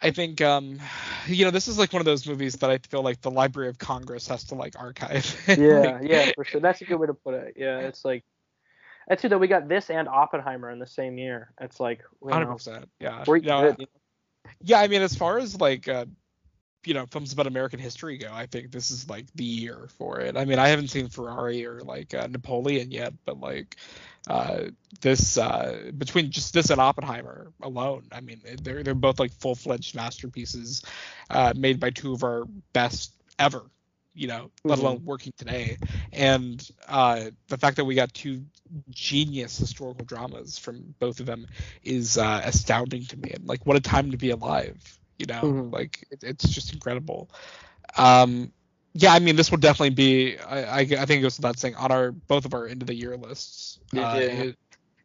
[0.00, 0.40] I think.
[0.40, 0.78] Um,
[1.26, 3.68] you know, this is like one of those movies that I feel like the Library
[3.68, 5.36] of Congress has to like archive.
[5.48, 6.60] yeah, like, yeah, for sure.
[6.60, 7.54] That's a good way to put it.
[7.56, 8.24] Yeah, it's like
[9.08, 11.52] that's true that we got this and Oppenheimer in the same year.
[11.60, 12.88] It's like hundred percent.
[13.00, 13.24] Yeah.
[13.26, 13.76] Know,
[14.60, 16.06] yeah, I mean, as far as like uh,
[16.84, 20.20] you know films about American history go, I think this is like the year for
[20.20, 20.36] it.
[20.36, 23.76] I mean, I haven't seen Ferrari or like uh, Napoleon yet, but like
[24.28, 24.64] uh,
[25.00, 29.54] this uh, between just this and Oppenheimer alone, I mean, they're they're both like full
[29.54, 30.82] fledged masterpieces
[31.30, 33.62] uh, made by two of our best ever.
[34.14, 34.86] You know, let mm-hmm.
[34.86, 35.78] alone working today,
[36.12, 38.44] and uh, the fact that we got two
[38.90, 41.46] genius historical dramas from both of them
[41.82, 43.30] is uh, astounding to me.
[43.30, 45.70] And like, what a time to be alive you know mm-hmm.
[45.70, 47.30] like it, it's just incredible
[47.96, 48.52] um
[48.94, 51.74] yeah i mean this will definitely be i i, I think it goes without saying
[51.76, 54.56] on our both of our end of the year lists uh, it,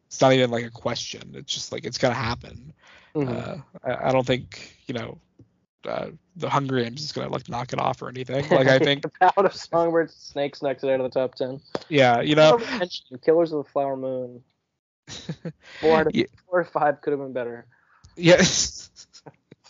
[0.06, 2.72] it's not even like a question it's just like it's gonna happen
[3.14, 3.36] mm-hmm.
[3.36, 5.18] uh, I, I, don't think you know
[5.84, 8.48] uh, the Hunger Games is gonna like knock it off or anything.
[8.50, 11.60] Like I think The out of Songbird Snakes next out of the top ten.
[11.88, 12.60] Yeah, you know,
[13.24, 14.42] Killers of the Flower Moon.
[15.80, 16.26] Four, yeah.
[16.46, 17.66] four or five could have been better.
[18.16, 18.87] Yes.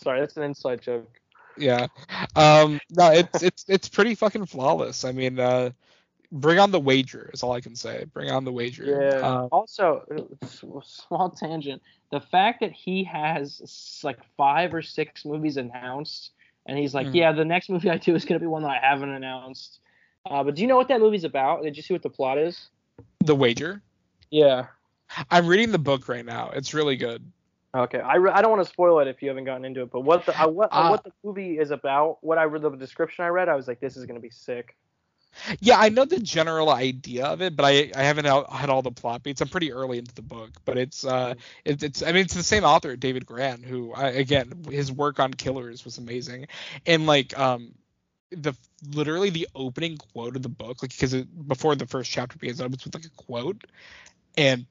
[0.01, 1.19] Sorry, that's an inside joke.
[1.57, 1.87] Yeah.
[2.35, 5.05] Um, no, it's it's it's pretty fucking flawless.
[5.05, 5.71] I mean, uh,
[6.31, 8.05] bring on the wager is all I can say.
[8.13, 8.85] Bring on the wager.
[8.85, 9.19] Yeah.
[9.19, 10.05] Um, also,
[10.83, 11.81] small tangent.
[12.11, 16.31] The fact that he has like five or six movies announced,
[16.65, 17.15] and he's like, mm-hmm.
[17.15, 19.79] yeah, the next movie I do is gonna be one that I haven't announced.
[20.25, 21.63] Uh, but do you know what that movie's about?
[21.63, 22.69] Did you see what the plot is?
[23.23, 23.81] The wager.
[24.29, 24.67] Yeah.
[25.31, 26.51] I'm reading the book right now.
[26.53, 27.23] It's really good.
[27.75, 29.91] Okay, I, re- I don't want to spoil it if you haven't gotten into it,
[29.91, 32.71] but what the uh, what uh, what the movie is about, what I read the
[32.71, 34.75] description I read, I was like, this is gonna be sick.
[35.59, 38.91] Yeah, I know the general idea of it, but I, I haven't had all the
[38.91, 39.41] plot beats.
[39.41, 42.41] I'm pretty early into the book, but it's uh it, it's I mean it's the
[42.41, 46.47] same author David Grann who I, again his work on Killers was amazing,
[46.87, 47.75] and like um
[48.31, 48.53] the
[48.93, 52.85] literally the opening quote of the book like because before the first chapter begins it's
[52.85, 53.65] with like a quote
[54.37, 54.65] and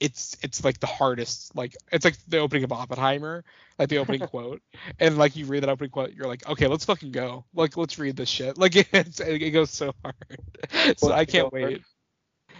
[0.00, 3.44] it's it's like the hardest like it's like the opening of Oppenheimer,
[3.78, 4.62] like the opening quote,
[4.98, 7.98] and like you read that opening quote, you're like, okay, let's fucking go, like let's
[7.98, 11.82] read this shit, like it's, it goes so hard, so I can't wait.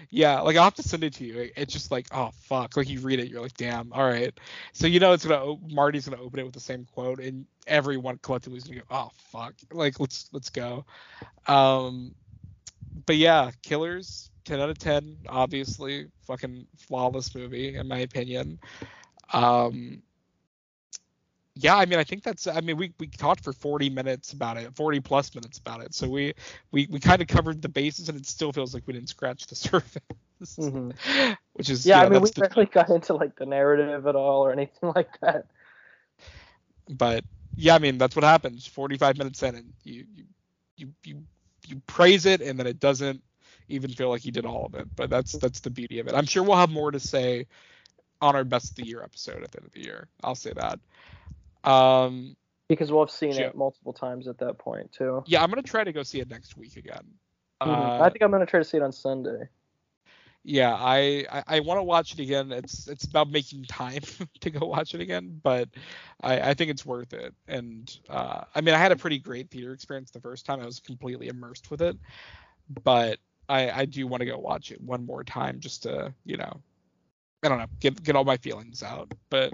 [0.08, 1.50] Yeah, like I'll have to send it to you.
[1.56, 4.32] It's just like, oh fuck, like you read it, you're like, damn, all right.
[4.72, 8.18] So you know it's gonna Marty's gonna open it with the same quote, and everyone
[8.22, 10.84] collectively is gonna go, oh fuck, like let's let's go.
[11.46, 12.14] Um,
[13.06, 18.58] but yeah, Killers 10 out of 10 obviously fucking flawless movie in my opinion.
[19.32, 20.02] Um
[21.54, 24.56] yeah i mean i think that's i mean we, we talked for 40 minutes about
[24.56, 25.94] it 40 plus minutes about it.
[25.94, 26.34] So we
[26.72, 29.46] we, we kind of covered the bases and it still feels like we didn't scratch
[29.46, 30.02] the surface.
[30.42, 31.32] Mm-hmm.
[31.52, 34.44] which is yeah, yeah i mean we barely got into like the narrative at all
[34.44, 35.46] or anything like that.
[36.88, 37.24] But
[37.54, 38.66] yeah i mean that's what happens.
[38.66, 40.24] 45 minutes in and you you
[40.76, 41.22] you you,
[41.68, 43.22] you praise it and then it doesn't
[43.70, 44.88] even feel like he did all of it.
[44.96, 46.14] But that's that's the beauty of it.
[46.14, 47.46] I'm sure we'll have more to say
[48.20, 50.08] on our best of the year episode at the end of the year.
[50.22, 50.78] I'll say that.
[51.68, 52.36] Um,
[52.68, 55.24] because we'll have seen it multiple times at that point too.
[55.26, 57.02] Yeah, I'm gonna try to go see it next week again.
[57.60, 57.70] Mm-hmm.
[57.70, 59.48] Uh, I think I'm gonna try to see it on Sunday.
[60.42, 62.52] Yeah, I I, I want to watch it again.
[62.52, 64.02] It's it's about making time
[64.40, 65.68] to go watch it again, but
[66.22, 67.34] I, I think it's worth it.
[67.48, 70.60] And uh, I mean, I had a pretty great theater experience the first time.
[70.60, 71.98] I was completely immersed with it,
[72.84, 73.18] but
[73.50, 76.62] I I do want to go watch it one more time just to you know
[77.42, 79.12] I don't know, get get all my feelings out.
[79.30, 79.52] But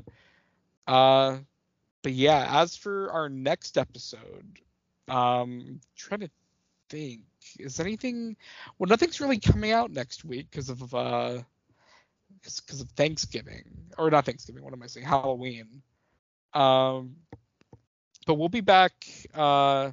[0.87, 1.39] uh
[2.03, 4.61] but yeah, as for our next episode,
[5.09, 6.31] um trying to
[6.91, 7.23] think,
[7.59, 8.37] is anything
[8.79, 11.43] well nothing's really coming out next week because of uh
[12.43, 13.65] because of Thanksgiving
[13.99, 15.07] or not Thanksgiving, what am I saying?
[15.07, 15.83] Halloween.
[16.55, 17.17] Um
[18.27, 18.93] but we'll be back
[19.35, 19.93] uh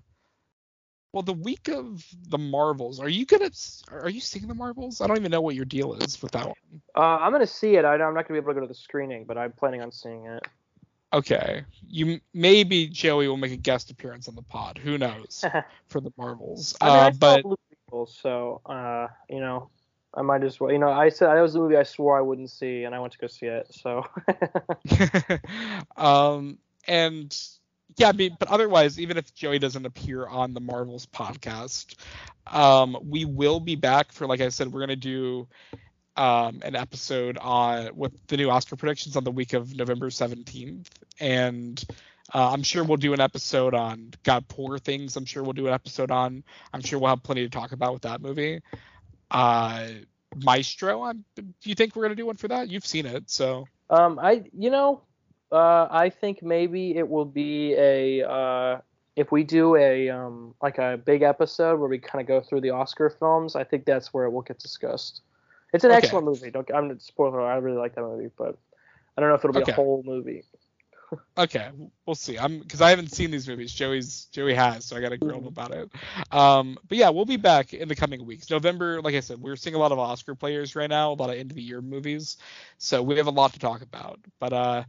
[1.14, 3.52] well, the week of the Marvels, are you gonna
[3.92, 5.00] are you seeing the Marvels?
[5.00, 6.56] I don't even know what your deal is with that one.
[6.96, 7.86] Uh, I'm gonna see it.
[7.86, 9.92] I, I'm not gonna be able to go to the screening, but I'm planning on
[9.92, 10.44] seeing it.
[11.14, 14.80] Okay, you maybe Joey will make a guest appearance on the pod.
[14.80, 15.46] Who knows
[15.88, 16.76] for the Marvels?
[16.82, 19.70] I mean, uh, I but Blue Beetle, so uh, you know,
[20.16, 20.72] I might as well.
[20.72, 23.00] You know, I said that was the movie I swore I wouldn't see, and I
[23.00, 23.68] went to go see it.
[23.72, 24.04] So.
[25.96, 26.58] um,
[26.88, 27.38] and
[27.98, 31.96] yeah, I mean, but otherwise, even if Joey doesn't appear on the Marvels podcast,
[32.48, 35.48] um, we will be back for, like I said, we're gonna do
[36.16, 40.88] um, an episode on with the new Oscar predictions on the week of November 17th,
[41.20, 41.84] and
[42.34, 45.16] uh, I'm sure we'll do an episode on God Poor Things.
[45.16, 46.44] I'm sure we'll do an episode on.
[46.74, 48.62] I'm sure we'll have plenty to talk about with that movie.
[49.30, 49.88] Uh,
[50.36, 52.70] Maestro, I'm, do you think we're gonna do one for that?
[52.70, 53.68] You've seen it, so.
[53.90, 55.04] Um, I, you know,
[55.54, 58.82] uh, I think maybe it will be a uh,
[59.16, 62.62] if we do a um, like a big episode where we kind of go through
[62.62, 63.56] the Oscar films.
[63.56, 65.22] I think that's where it will get discussed.
[65.74, 66.04] It's an Okay.
[66.04, 66.52] excellent movie.
[66.52, 67.42] Don't I'm not spoiler.
[67.42, 68.58] I really like that movie, but
[69.18, 69.64] I don't know if it'll be Okay.
[69.64, 70.46] a whole movie.
[71.38, 71.70] Okay,
[72.06, 72.38] we'll see.
[72.38, 73.74] I'm because I haven't seen these movies.
[73.74, 75.48] Joey's Joey has, so I gotta grill him Mhm.
[75.48, 75.90] about it.
[76.32, 78.50] Um, but yeah, we'll be back in the coming weeks.
[78.50, 81.30] November, like I said, we're seeing a lot of Oscar players right now, a lot
[81.30, 82.38] of end of the year movies,
[82.78, 84.20] so we have a lot to talk about.
[84.40, 84.84] But uh,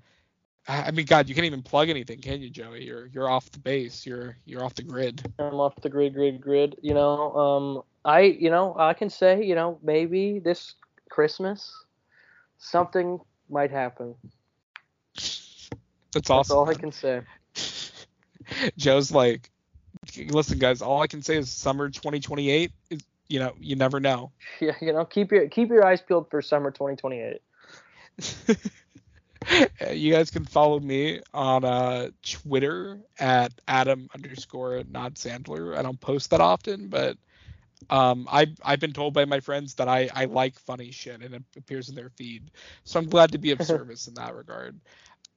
[0.66, 2.84] I mean, God, you can't even plug anything, can you, Joey?
[2.84, 4.06] You're you're off the base.
[4.06, 5.22] You're you're off the grid.
[5.38, 6.76] I'm off the grid, grid, grid.
[6.80, 10.74] You know, um, I, you know, I can say, you know, maybe this
[11.10, 11.84] Christmas
[12.56, 13.20] something
[13.50, 14.14] might happen.
[15.14, 15.70] That's
[16.12, 16.56] That's awesome.
[16.56, 17.20] all I can say.
[18.78, 19.50] Joe's like,
[20.28, 24.32] listen, guys, all I can say is summer 2028 is, you know, you never know.
[24.60, 27.40] Yeah, you know, keep your keep your eyes peeled for summer 2028.
[29.92, 35.76] You guys can follow me on uh, Twitter at Adam underscore not Sandler.
[35.76, 37.16] I don't post that often, but
[37.90, 41.34] um, I I've been told by my friends that I I like funny shit and
[41.34, 42.50] it appears in their feed,
[42.84, 44.78] so I'm glad to be of service in that regard.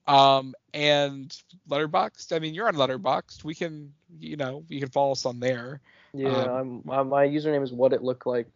[0.07, 1.35] Um, and
[1.69, 2.33] Letterboxd.
[2.33, 3.43] I mean, you're on Letterboxd.
[3.43, 5.81] We can, you know, you can follow us on there.
[6.13, 8.47] Yeah, Um, I'm, uh, my username is what it looked like.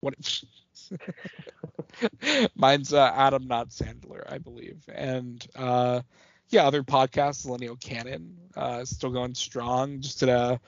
[0.00, 0.14] What?
[2.56, 4.82] Mine's uh, Adam, not Sandler, I believe.
[4.92, 6.02] And uh,
[6.48, 10.00] yeah, other podcasts, Millennial Canon, uh, still going strong.
[10.00, 10.60] Just did a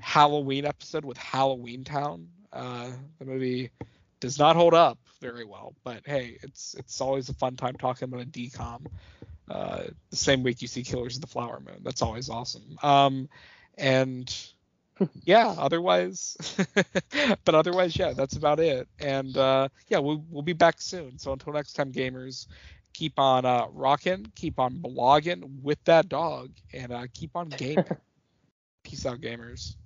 [0.00, 2.26] Halloween episode with Halloweentown.
[2.52, 3.70] Uh, the movie
[4.20, 8.08] does not hold up very well, but hey, it's it's always a fun time talking
[8.08, 8.86] about a DCOM.
[9.50, 11.80] Uh, the same week you see Killers of the Flower Moon.
[11.82, 12.78] That's always awesome.
[12.82, 13.28] Um,
[13.76, 14.34] and
[15.24, 16.36] yeah, otherwise,
[17.44, 18.88] but otherwise, yeah, that's about it.
[18.98, 21.18] And uh, yeah, we'll we'll be back soon.
[21.18, 22.46] So until next time, gamers,
[22.94, 27.96] keep on uh, rocking, keep on blogging with that dog, and uh, keep on gaming.
[28.84, 29.76] Peace out, gamers.